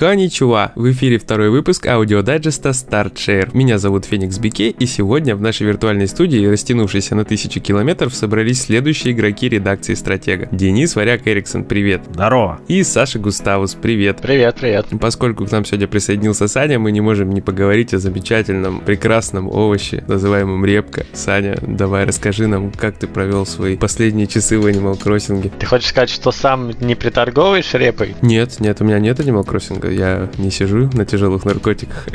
Konnichiwa! 0.00 0.72
В 0.76 0.90
эфире 0.92 1.18
второй 1.18 1.50
выпуск 1.50 1.86
аудиодайджеста 1.86 2.70
Start 2.70 3.06
Share. 3.06 3.50
Меня 3.52 3.76
зовут 3.76 4.06
Феникс 4.06 4.38
Бике, 4.38 4.70
и 4.70 4.86
сегодня 4.86 5.36
в 5.36 5.42
нашей 5.42 5.66
виртуальной 5.66 6.08
студии, 6.08 6.46
растянувшейся 6.46 7.14
на 7.14 7.26
тысячу 7.26 7.60
километров, 7.60 8.14
собрались 8.14 8.62
следующие 8.62 9.12
игроки 9.12 9.46
редакции 9.50 9.92
Стратега. 9.92 10.48
Денис 10.52 10.96
Варяк 10.96 11.28
Эриксон, 11.28 11.64
привет. 11.64 12.00
Здорово. 12.14 12.62
И 12.66 12.82
Саша 12.82 13.18
Густавус, 13.18 13.74
привет. 13.74 14.20
Привет, 14.22 14.56
привет. 14.58 14.86
Поскольку 14.98 15.44
к 15.44 15.52
нам 15.52 15.66
сегодня 15.66 15.86
присоединился 15.86 16.48
Саня, 16.48 16.78
мы 16.78 16.92
не 16.92 17.02
можем 17.02 17.28
не 17.28 17.42
поговорить 17.42 17.92
о 17.92 17.98
замечательном, 17.98 18.80
прекрасном 18.80 19.48
овоще, 19.48 20.02
называемом 20.08 20.64
репка. 20.64 21.04
Саня, 21.12 21.58
давай 21.60 22.06
расскажи 22.06 22.46
нам, 22.46 22.72
как 22.72 22.96
ты 22.96 23.06
провел 23.06 23.44
свои 23.44 23.76
последние 23.76 24.28
часы 24.28 24.58
в 24.58 24.66
Animal 24.66 24.98
Crossing. 24.98 25.52
Ты 25.58 25.66
хочешь 25.66 25.90
сказать, 25.90 26.08
что 26.08 26.32
сам 26.32 26.70
не 26.80 26.94
приторговываешь 26.94 27.74
репой? 27.74 28.16
Нет, 28.22 28.60
нет, 28.60 28.80
у 28.80 28.84
меня 28.84 28.98
нет 28.98 29.20
Animal 29.20 29.44
Crossing 29.44 29.89
я 29.90 30.28
не 30.38 30.50
сижу 30.50 30.88
на 30.92 31.04
тяжелых 31.04 31.44
наркотиках. 31.44 32.06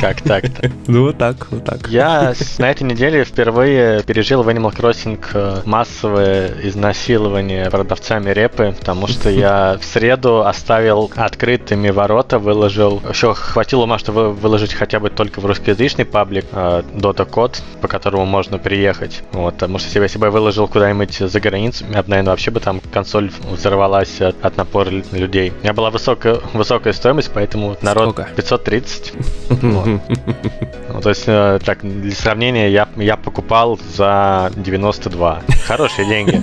Как 0.00 0.22
так-то? 0.22 0.70
Ну, 0.86 1.02
вот 1.02 1.18
так, 1.18 1.48
вот 1.50 1.64
так. 1.64 1.88
Я 1.88 2.34
на 2.58 2.70
этой 2.70 2.84
неделе 2.84 3.24
впервые 3.24 4.02
пережил 4.04 4.42
в 4.42 4.48
Animal 4.48 4.74
Crossing 4.74 5.20
э, 5.34 5.62
массовое 5.66 6.54
изнасилование 6.62 7.70
продавцами 7.70 8.30
репы, 8.30 8.74
потому 8.78 9.06
что 9.06 9.28
я 9.28 9.76
в 9.78 9.84
среду 9.84 10.46
оставил 10.46 11.10
открытыми 11.14 11.90
ворота, 11.90 12.38
выложил... 12.38 13.02
Еще 13.10 13.34
хватило 13.34 13.82
ума, 13.82 13.98
чтобы 13.98 14.32
выложить 14.32 14.72
хотя 14.72 14.98
бы 14.98 15.10
только 15.10 15.40
в 15.40 15.46
русскоязычный 15.46 16.06
паблик 16.06 16.46
э, 16.52 16.82
Dota 16.94 17.26
код, 17.26 17.60
по 17.82 17.88
которому 17.88 18.24
можно 18.24 18.58
приехать. 18.58 19.22
Вот, 19.32 19.54
потому 19.54 19.78
что 19.78 20.00
если 20.00 20.18
бы 20.18 20.26
я 20.26 20.30
выложил 20.30 20.68
куда-нибудь 20.68 21.18
за 21.18 21.40
границу, 21.40 21.84
я 21.90 22.02
бы, 22.02 22.08
наверное, 22.08 22.30
вообще 22.30 22.50
бы 22.50 22.60
там 22.60 22.80
консоль 22.92 23.30
взорвалась 23.50 24.20
от, 24.20 24.42
от 24.44 24.56
напора 24.56 24.90
людей. 25.12 25.52
У 25.60 25.62
меня 25.62 25.72
была 25.72 25.90
высокая, 25.90 26.38
высокая 26.54 26.92
стоимость 26.92 27.17
стоимость, 27.18 27.30
поэтому 27.34 27.76
народ 27.82 28.10
Сколько? 28.10 28.28
530. 28.34 29.12
Ну, 30.90 31.02
то 31.02 31.10
есть, 31.10 31.24
э, 31.26 31.58
так, 31.64 31.80
для 31.82 32.12
сравнения, 32.12 32.70
я, 32.70 32.88
я 32.96 33.16
покупал 33.16 33.78
за 33.94 34.50
92. 34.56 35.42
Хорошие 35.66 36.08
деньги. 36.08 36.42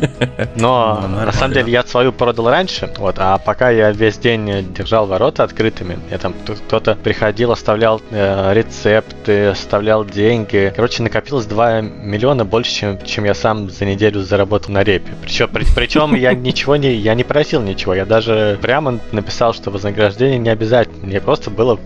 Но 0.55 1.03
ну, 1.07 1.25
на 1.25 1.31
самом 1.31 1.53
деле 1.53 1.71
я 1.71 1.83
свою 1.83 2.13
продал 2.13 2.49
раньше, 2.49 2.91
вот, 2.97 3.15
а 3.17 3.37
пока 3.39 3.71
я 3.71 3.91
весь 3.91 4.17
день 4.17 4.71
держал 4.73 5.07
ворота 5.07 5.43
открытыми, 5.43 5.97
я 6.11 6.19
там 6.19 6.33
кто-то 6.67 6.95
приходил, 6.95 7.51
оставлял 7.51 8.01
э, 8.11 8.53
рецепты, 8.53 9.47
оставлял 9.47 10.05
деньги. 10.05 10.71
Короче, 10.75 11.01
накопилось 11.01 11.45
2 11.45 11.81
миллиона 11.81 12.45
больше, 12.45 12.71
чем, 12.71 13.03
чем 13.03 13.25
я 13.25 13.33
сам 13.33 13.69
за 13.69 13.85
неделю 13.85 14.21
заработал 14.21 14.71
на 14.73 14.83
репе. 14.83 15.11
Причем, 15.23 15.49
при, 15.49 15.65
причем 15.75 16.15
я 16.15 16.33
ничего 16.33 16.75
не, 16.75 16.93
я 16.93 17.15
не 17.15 17.23
просил 17.23 17.61
ничего, 17.61 17.95
я 17.95 18.05
даже 18.05 18.59
прямо 18.61 18.99
написал, 19.11 19.53
что 19.53 19.71
вознаграждение 19.71 20.37
не 20.37 20.49
обязательно. 20.49 20.64
Мне 21.01 21.21
просто 21.21 21.49
было 21.49 21.79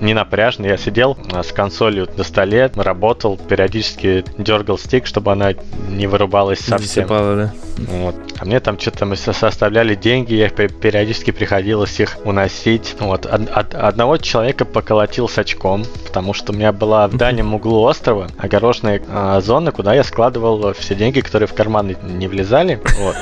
не 0.00 0.14
напряжно. 0.14 0.66
Я 0.66 0.76
сидел 0.76 1.16
а, 1.32 1.42
с 1.42 1.52
консолью 1.52 2.08
на 2.16 2.24
столе, 2.24 2.70
работал, 2.74 3.36
периодически 3.36 4.24
дергал 4.38 4.78
стик, 4.78 5.06
чтобы 5.06 5.32
она 5.32 5.54
не 5.88 6.06
вырубалась 6.06 6.60
совсем. 6.60 7.06
Засыпала, 7.08 7.36
да? 7.36 7.52
Вот. 7.78 8.14
А 8.40 8.44
мне 8.44 8.58
там 8.60 8.78
что-то 8.78 9.06
мы 9.06 9.16
составляли 9.16 9.94
деньги, 9.94 10.34
я 10.34 10.48
периодически 10.48 11.30
приходилось 11.30 12.00
их 12.00 12.16
уносить. 12.24 12.96
Вот. 12.98 13.26
Од- 13.26 13.50
од- 13.56 13.74
одного 13.74 14.16
человека 14.16 14.64
поколотил 14.64 15.28
с 15.28 15.38
очком, 15.38 15.84
потому 16.06 16.34
что 16.34 16.52
у 16.52 16.56
меня 16.56 16.72
была 16.72 17.06
в 17.06 17.16
дальнем 17.16 17.54
углу 17.54 17.84
острова 17.84 18.26
огороженная 18.38 19.00
а, 19.08 19.40
зона, 19.40 19.70
куда 19.70 19.94
я 19.94 20.02
складывал 20.02 20.72
все 20.74 20.94
деньги, 20.94 21.20
которые 21.20 21.46
в 21.46 21.54
карман 21.54 21.96
не 22.02 22.26
влезали. 22.26 22.80
Вот. 22.98 23.16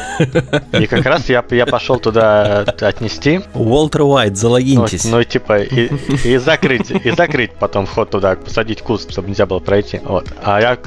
И 0.80 0.86
как 0.86 1.04
раз 1.04 1.28
я, 1.28 1.44
я 1.50 1.66
пошел 1.66 1.98
туда 1.98 2.60
отнести. 2.80 3.42
Уолтер 3.54 4.02
Уайт, 4.02 4.36
залогиньтесь. 4.86 5.04
Ну, 5.04 5.19
ну 5.19 5.24
типа, 5.24 5.62
и, 5.62 5.91
и 6.24 6.36
закрыть, 6.38 6.91
и 6.91 7.10
закрыть 7.10 7.52
потом 7.52 7.86
вход 7.86 8.10
туда, 8.10 8.36
посадить 8.36 8.82
куст, 8.82 9.10
чтобы 9.10 9.28
нельзя 9.28 9.47
было 9.47 9.58
пройти. 9.58 10.00
Вот. 10.04 10.26
А 10.42 10.60
я 10.60 10.78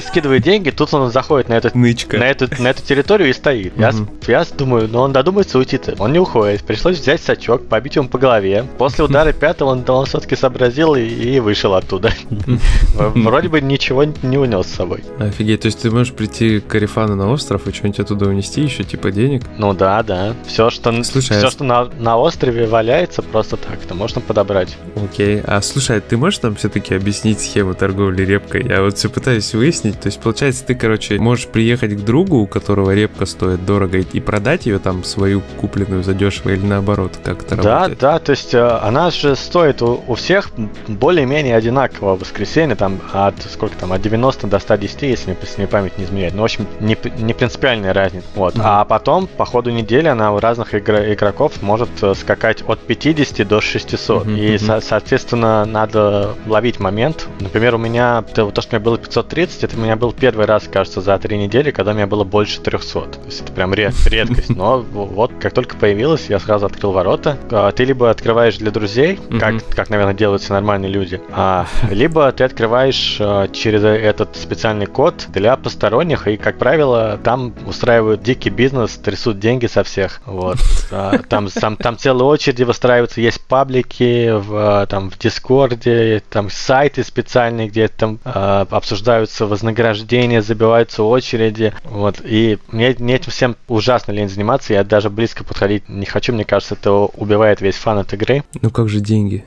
скидываю 0.00 0.40
деньги, 0.40 0.70
тут 0.70 0.92
он 0.94 1.10
заходит 1.10 1.48
на, 1.48 1.54
этот, 1.54 1.74
Нычка. 1.74 2.18
на, 2.18 2.24
эту, 2.24 2.48
на 2.60 2.68
эту 2.68 2.82
территорию 2.82 3.30
и 3.30 3.32
стоит. 3.32 3.72
Я, 3.76 3.92
я 4.26 4.44
думаю, 4.56 4.88
ну 4.88 5.00
он 5.00 5.12
додумается 5.12 5.58
уйти-то. 5.58 5.94
Он 5.98 6.12
не 6.12 6.18
уходит. 6.18 6.62
Пришлось 6.62 6.98
взять 6.98 7.22
сачок, 7.22 7.66
побить 7.66 7.96
ему 7.96 8.08
по 8.08 8.18
голове. 8.18 8.64
После 8.78 9.04
удара 9.04 9.32
пятого 9.32 9.70
он, 9.70 9.84
он 9.88 10.06
все-таки 10.06 10.36
сообразил 10.36 10.94
и, 10.94 11.02
и 11.02 11.40
вышел 11.40 11.74
оттуда. 11.74 12.12
Вроде 12.94 13.48
бы 13.48 13.60
ничего 13.60 14.04
не 14.04 14.38
унес 14.38 14.66
с 14.66 14.74
собой. 14.74 15.04
Офигеть, 15.18 15.62
то 15.62 15.66
есть 15.66 15.82
ты 15.82 15.90
можешь 15.90 16.12
прийти 16.12 16.60
к 16.60 16.66
Карифану 16.66 17.14
на 17.14 17.30
остров 17.30 17.66
и 17.66 17.72
что-нибудь 17.72 18.00
оттуда 18.00 18.28
унести, 18.28 18.62
еще 18.62 18.84
типа 18.84 19.10
денег? 19.10 19.42
Ну 19.58 19.74
да, 19.74 20.02
да. 20.02 20.34
Все, 20.46 20.70
что, 20.70 20.92
Слушай, 21.04 21.38
все, 21.38 21.46
а... 21.46 21.50
что 21.50 21.64
на, 21.64 21.84
на 21.98 22.18
острове 22.18 22.66
валяется, 22.66 23.22
просто 23.22 23.45
так, 23.54 23.78
то 23.86 23.94
можно 23.94 24.20
подобрать. 24.20 24.76
Окей. 24.96 25.40
А 25.44 25.60
слушай, 25.62 26.00
ты 26.00 26.16
можешь 26.16 26.42
нам 26.42 26.56
все-таки 26.56 26.94
объяснить 26.94 27.40
схему 27.40 27.74
торговли 27.74 28.24
репкой? 28.24 28.66
Я 28.66 28.82
вот 28.82 28.98
все 28.98 29.08
пытаюсь 29.08 29.54
выяснить. 29.54 30.00
То 30.00 30.08
есть, 30.08 30.20
получается, 30.20 30.64
ты, 30.64 30.74
короче, 30.74 31.18
можешь 31.18 31.46
приехать 31.46 31.96
к 31.96 32.00
другу, 32.04 32.38
у 32.38 32.46
которого 32.46 32.94
репка 32.94 33.26
стоит 33.26 33.64
дорого, 33.64 33.98
и 33.98 34.20
продать 34.20 34.66
ее 34.66 34.78
там 34.78 35.04
свою 35.04 35.42
купленную 35.60 36.02
задешево 36.02 36.50
или 36.50 36.64
наоборот, 36.64 37.12
как 37.22 37.42
это 37.42 37.56
да, 37.56 37.62
работает? 37.62 37.98
Да, 37.98 38.12
да, 38.12 38.18
то 38.18 38.30
есть 38.30 38.54
э, 38.54 38.60
она 38.60 39.10
же 39.10 39.36
стоит 39.36 39.82
у, 39.82 40.02
у 40.06 40.14
всех 40.14 40.50
более-менее 40.88 41.54
одинаково 41.54 42.16
в 42.16 42.20
воскресенье, 42.20 42.76
там 42.76 43.00
от 43.12 43.34
сколько 43.42 43.76
там, 43.76 43.92
от 43.92 44.00
90 44.00 44.46
до 44.46 44.58
110, 44.58 45.02
если 45.02 45.30
мне, 45.30 45.36
если 45.40 45.58
мне 45.58 45.66
память 45.68 45.98
не 45.98 46.04
изменяет. 46.04 46.34
Ну, 46.34 46.42
в 46.42 46.44
общем, 46.44 46.66
не, 46.80 46.96
не 47.18 47.34
принципиальная 47.34 47.92
разница. 47.92 48.26
Вот. 48.34 48.54
Mm-hmm. 48.54 48.62
А 48.64 48.84
потом, 48.84 49.26
по 49.26 49.44
ходу 49.44 49.70
недели, 49.70 50.08
она 50.08 50.32
у 50.32 50.40
разных 50.40 50.74
игр- 50.74 51.12
игроков 51.12 51.62
может 51.62 51.90
э, 52.02 52.14
скакать 52.14 52.62
от 52.66 52.80
50 52.80 53.16
до 53.44 53.60
600. 53.60 54.26
Mm-hmm. 54.26 54.38
И, 54.38 54.58
со- 54.58 54.80
соответственно, 54.80 55.64
надо 55.64 56.34
ловить 56.46 56.80
момент. 56.80 57.28
Например, 57.40 57.74
у 57.74 57.78
меня, 57.78 58.22
то, 58.22 58.50
что 58.50 58.76
у 58.76 58.76
меня 58.76 58.84
было 58.84 58.98
530, 58.98 59.64
это 59.64 59.76
у 59.76 59.80
меня 59.80 59.96
был 59.96 60.12
первый 60.12 60.46
раз, 60.46 60.68
кажется, 60.70 61.00
за 61.00 61.18
три 61.18 61.38
недели, 61.38 61.70
когда 61.70 61.92
у 61.92 61.94
меня 61.94 62.06
было 62.06 62.24
больше 62.24 62.60
300. 62.60 63.00
То 63.00 63.18
есть 63.26 63.42
это 63.42 63.52
прям 63.52 63.74
ред- 63.74 63.94
редкость. 64.06 64.50
Но 64.50 64.80
вот, 64.80 65.32
как 65.40 65.52
только 65.52 65.76
появилась, 65.76 66.26
я 66.28 66.38
сразу 66.38 66.66
открыл 66.66 66.92
ворота. 66.92 67.36
А, 67.50 67.70
ты 67.72 67.84
либо 67.84 68.10
открываешь 68.10 68.56
для 68.58 68.70
друзей, 68.70 69.18
как, 69.38 69.54
как 69.68 69.90
наверное, 69.90 70.14
делают 70.14 70.42
все 70.42 70.52
нормальные 70.52 70.90
люди, 70.90 71.20
а, 71.30 71.66
либо 71.90 72.30
ты 72.32 72.44
открываешь 72.44 73.18
а, 73.20 73.48
через 73.48 73.82
этот 73.84 74.36
специальный 74.36 74.86
код 74.86 75.26
для 75.28 75.56
посторонних, 75.56 76.26
и, 76.28 76.36
как 76.36 76.58
правило, 76.58 77.18
там 77.22 77.52
устраивают 77.66 78.22
дикий 78.22 78.50
бизнес, 78.50 78.96
трясут 78.96 79.38
деньги 79.38 79.66
со 79.66 79.82
всех. 79.84 80.20
Вот. 80.26 80.56
А, 80.90 81.18
там, 81.28 81.48
там, 81.48 81.76
там 81.76 81.98
целые 81.98 82.26
очереди 82.26 82.62
выстраиваются, 82.62 83.15
есть 83.16 83.40
паблики 83.40 84.30
в, 84.32 84.86
там, 84.88 85.10
в 85.10 85.18
Дискорде, 85.18 86.22
там 86.30 86.50
сайты 86.50 87.04
специальные, 87.04 87.68
где 87.68 87.88
там 87.88 88.18
э, 88.24 88.66
обсуждаются 88.70 89.46
вознаграждения, 89.46 90.42
забиваются 90.42 91.02
очереди. 91.02 91.72
Вот. 91.84 92.20
И 92.24 92.58
мне, 92.68 92.94
мне 92.98 93.16
этим 93.16 93.30
всем 93.30 93.56
ужасно 93.68 94.12
лень 94.12 94.28
заниматься, 94.28 94.72
я 94.72 94.84
даже 94.84 95.10
близко 95.10 95.44
подходить 95.44 95.88
не 95.88 96.06
хочу, 96.06 96.32
мне 96.32 96.44
кажется, 96.44 96.74
это 96.74 96.92
убивает 96.92 97.60
весь 97.60 97.76
фан 97.76 97.98
от 97.98 98.12
игры. 98.12 98.44
Ну 98.60 98.70
как 98.70 98.88
же 98.88 99.00
деньги? 99.00 99.44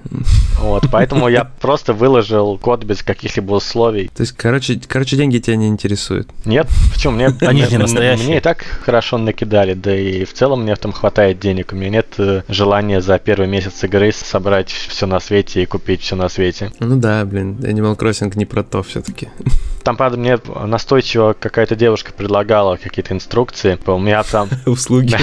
Вот, 0.60 0.86
поэтому 0.92 1.28
я 1.28 1.46
просто 1.62 1.94
выложил 1.94 2.58
код 2.58 2.84
без 2.84 3.04
каких-либо 3.04 3.54
условий. 3.54 4.10
То 4.16 4.22
есть, 4.22 4.34
короче, 4.34 4.80
короче, 4.88 5.16
деньги 5.16 5.38
тебя 5.38 5.56
не 5.56 5.68
интересуют? 5.68 6.30
Нет, 6.46 6.68
почему? 6.94 7.16
Мне, 7.16 7.28
Они 7.42 7.64
мне, 7.64 7.78
настоящие. 7.78 8.28
мне 8.28 8.38
и 8.38 8.42
так 8.42 8.64
хорошо 8.82 9.18
накидали, 9.18 9.74
да 9.74 9.96
и 9.96 10.26
в 10.26 10.34
целом 10.34 10.64
мне 10.64 10.76
там 10.76 10.92
хватает 10.92 11.40
денег. 11.40 11.74
У 11.74 11.76
меня 11.76 11.90
нет 11.90 12.08
э, 12.18 12.42
желания 12.48 13.02
за 13.02 13.20
первый 13.20 13.48
месяц 13.48 13.59
игры 13.84 14.12
собрать 14.12 14.70
все 14.72 15.06
на 15.06 15.20
свете 15.20 15.64
и 15.64 15.66
купить 15.66 16.02
все 16.02 16.16
на 16.16 16.30
свете. 16.30 16.72
Ну 16.80 16.96
да, 16.98 17.26
блин, 17.26 17.58
Animal 17.62 17.98
Crossing 17.98 18.32
не 18.36 18.46
про 18.46 18.64
то 18.64 18.84
все-таки. 18.84 19.30
Там, 19.84 19.98
правда, 19.98 20.18
мне 20.18 20.38
настойчиво 20.66 21.34
какая-то 21.40 21.76
девушка 21.76 22.12
предлагала 22.14 22.76
какие-то 22.76 23.14
инструкции. 23.14 23.80
У 23.88 23.98
меня 23.98 24.22
там... 24.24 24.50
Услуги. 24.66 25.16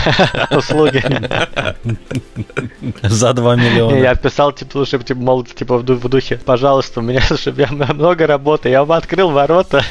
Услуги. 0.50 1.04
За 3.02 3.32
2 3.32 3.56
миллиона. 3.56 3.96
Я 3.96 4.14
писал, 4.14 4.52
типа, 4.52 4.84
чтобы, 4.86 5.04
типа, 5.04 5.20
мол, 5.20 5.44
типа, 5.44 5.78
в 5.78 6.08
духе, 6.08 6.40
пожалуйста, 6.44 7.00
у 7.00 7.02
меня, 7.02 7.20
я 7.56 7.68
много 7.94 8.26
работы, 8.26 8.70
я 8.70 8.82
вам 8.84 8.98
открыл 8.98 9.30
ворота, 9.30 9.84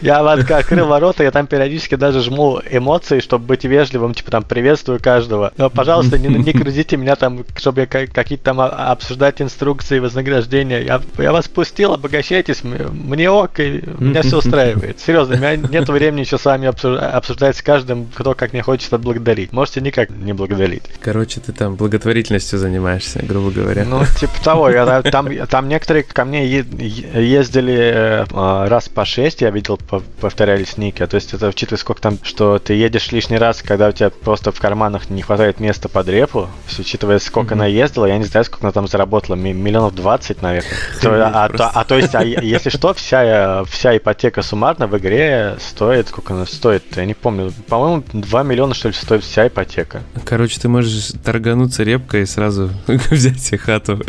я 0.00 0.18
открыл 0.20 0.86
ворота, 0.86 1.22
я 1.22 1.30
там 1.30 1.46
периодически 1.46 1.94
даже 1.94 2.20
жму 2.20 2.60
эмоции, 2.70 3.20
чтобы 3.20 3.46
быть 3.46 3.64
вежливым, 3.64 4.14
типа 4.14 4.30
там 4.30 4.42
приветствую 4.42 5.00
каждого. 5.00 5.52
Но, 5.56 5.70
пожалуйста, 5.70 6.18
не, 6.18 6.28
не 6.28 6.52
грузите 6.52 6.96
меня 6.96 7.16
там, 7.16 7.44
чтобы 7.56 7.82
я 7.82 7.86
какие-то 7.86 8.44
там 8.44 8.60
обсуждать 8.60 9.42
инструкции, 9.42 9.98
вознаграждения. 9.98 10.80
Я, 10.80 11.00
я 11.18 11.32
вас 11.32 11.48
пустил, 11.48 11.94
обогащайтесь, 11.94 12.62
мне 12.62 13.30
ок, 13.30 13.60
и 13.60 13.82
меня 13.98 14.22
все 14.22 14.38
устраивает. 14.38 15.00
Серьезно, 15.00 15.36
у 15.36 15.38
меня 15.38 15.56
нет 15.56 15.88
времени 15.88 16.20
еще 16.20 16.38
с 16.38 16.44
вами 16.44 16.66
обсуждать 16.66 17.56
с 17.56 17.62
каждым, 17.62 18.08
кто 18.14 18.34
как 18.34 18.52
мне 18.52 18.62
хочет 18.62 18.92
отблагодарить. 18.92 19.52
Можете 19.52 19.80
никак 19.80 20.10
не 20.10 20.32
благодарить. 20.32 20.82
Короче, 21.00 21.40
ты 21.40 21.52
там 21.52 21.76
благотворительностью 21.76 22.58
занимаешься, 22.58 23.20
грубо 23.22 23.50
говоря. 23.50 23.84
Ну, 23.84 24.02
типа 24.18 24.32
того. 24.42 24.70
Я, 24.70 25.02
там, 25.02 25.28
там 25.46 25.68
некоторые 25.68 26.04
ко 26.04 26.24
мне 26.24 26.46
ездили 26.48 27.92
э, 27.94 28.24
раз 28.68 28.88
по 28.88 29.04
шесть, 29.04 29.40
я 29.40 29.50
видел 29.50 29.78
повторялись 30.20 30.76
ники. 30.76 31.02
А 31.02 31.06
то 31.06 31.16
есть 31.16 31.34
это 31.34 31.48
учитывая, 31.48 31.78
сколько 31.78 32.00
там, 32.00 32.18
что 32.22 32.58
ты 32.58 32.74
едешь 32.74 33.12
лишний 33.12 33.38
раз, 33.38 33.62
когда 33.62 33.88
у 33.88 33.92
тебя 33.92 34.10
просто 34.10 34.52
в 34.52 34.60
карманах 34.60 35.10
не 35.10 35.22
хватает 35.22 35.60
места 35.60 35.88
под 35.88 36.08
репу, 36.08 36.48
учитывая, 36.78 37.18
сколько 37.18 37.54
mm-hmm. 37.54 37.58
она 37.58 37.66
ездила, 37.66 38.06
я 38.06 38.18
не 38.18 38.24
знаю, 38.24 38.44
сколько 38.44 38.66
она 38.66 38.72
там 38.72 38.88
заработала, 38.88 39.36
миллионов 39.36 39.94
20, 39.94 40.42
наверное. 40.42 40.70
То, 41.00 41.26
а, 41.26 41.48
то, 41.48 41.70
а 41.72 41.84
то 41.84 41.96
есть, 41.96 42.14
а, 42.14 42.22
если 42.22 42.70
что, 42.70 42.94
вся, 42.94 43.64
вся 43.64 43.96
ипотека 43.96 44.42
суммарно 44.42 44.86
в 44.86 44.96
игре 44.98 45.56
стоит, 45.58 46.08
сколько 46.08 46.34
она 46.34 46.46
стоит, 46.46 46.84
я 46.96 47.04
не 47.04 47.14
помню, 47.14 47.52
по-моему, 47.68 48.04
2 48.12 48.42
миллиона, 48.42 48.74
что 48.74 48.88
ли, 48.88 48.94
стоит 48.94 49.24
вся 49.24 49.48
ипотека. 49.48 50.02
Короче, 50.24 50.60
ты 50.60 50.68
можешь 50.68 51.12
торгануться 51.24 51.82
репкой 51.82 52.22
и 52.22 52.26
сразу 52.26 52.70
взять 52.86 53.40
себе 53.40 53.58
хату. 53.58 54.00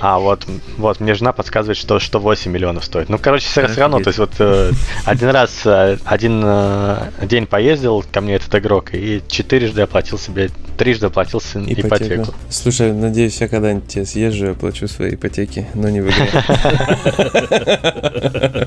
А, 0.00 0.18
вот, 0.18 0.46
вот, 0.78 1.00
мне 1.00 1.14
жена 1.14 1.32
подсказывает, 1.32 1.76
что, 1.76 1.98
что 1.98 2.18
8 2.20 2.50
миллионов 2.50 2.84
стоит. 2.84 3.10
Ну, 3.10 3.18
короче, 3.18 3.46
все, 3.46 3.68
все 3.68 3.80
равно, 3.80 4.00
то 4.00 4.08
есть 4.08 4.18
вот 4.18 4.32
э, 4.38 4.72
один 5.10 5.30
раз, 5.30 5.62
э, 5.64 5.98
один 6.04 6.42
э, 6.44 6.96
день 7.22 7.46
поездил 7.46 8.04
ко 8.10 8.20
мне 8.20 8.34
этот 8.34 8.54
игрок, 8.54 8.90
и 8.92 9.22
четырежды 9.28 9.82
оплатил 9.82 10.18
себе, 10.18 10.50
трижды 10.76 11.06
оплатил 11.06 11.40
ипотеку. 11.40 11.88
ипотеку. 11.88 12.34
Слушай, 12.48 12.92
надеюсь, 12.92 13.40
я 13.40 13.48
когда-нибудь 13.48 13.88
тебе 13.88 14.06
съезжу 14.06 14.46
и 14.46 14.50
оплачу 14.50 14.88
свои 14.88 15.14
ипотеки, 15.14 15.66
но 15.74 15.88
не 15.88 16.00
в 16.00 16.08
игре. 16.08 16.30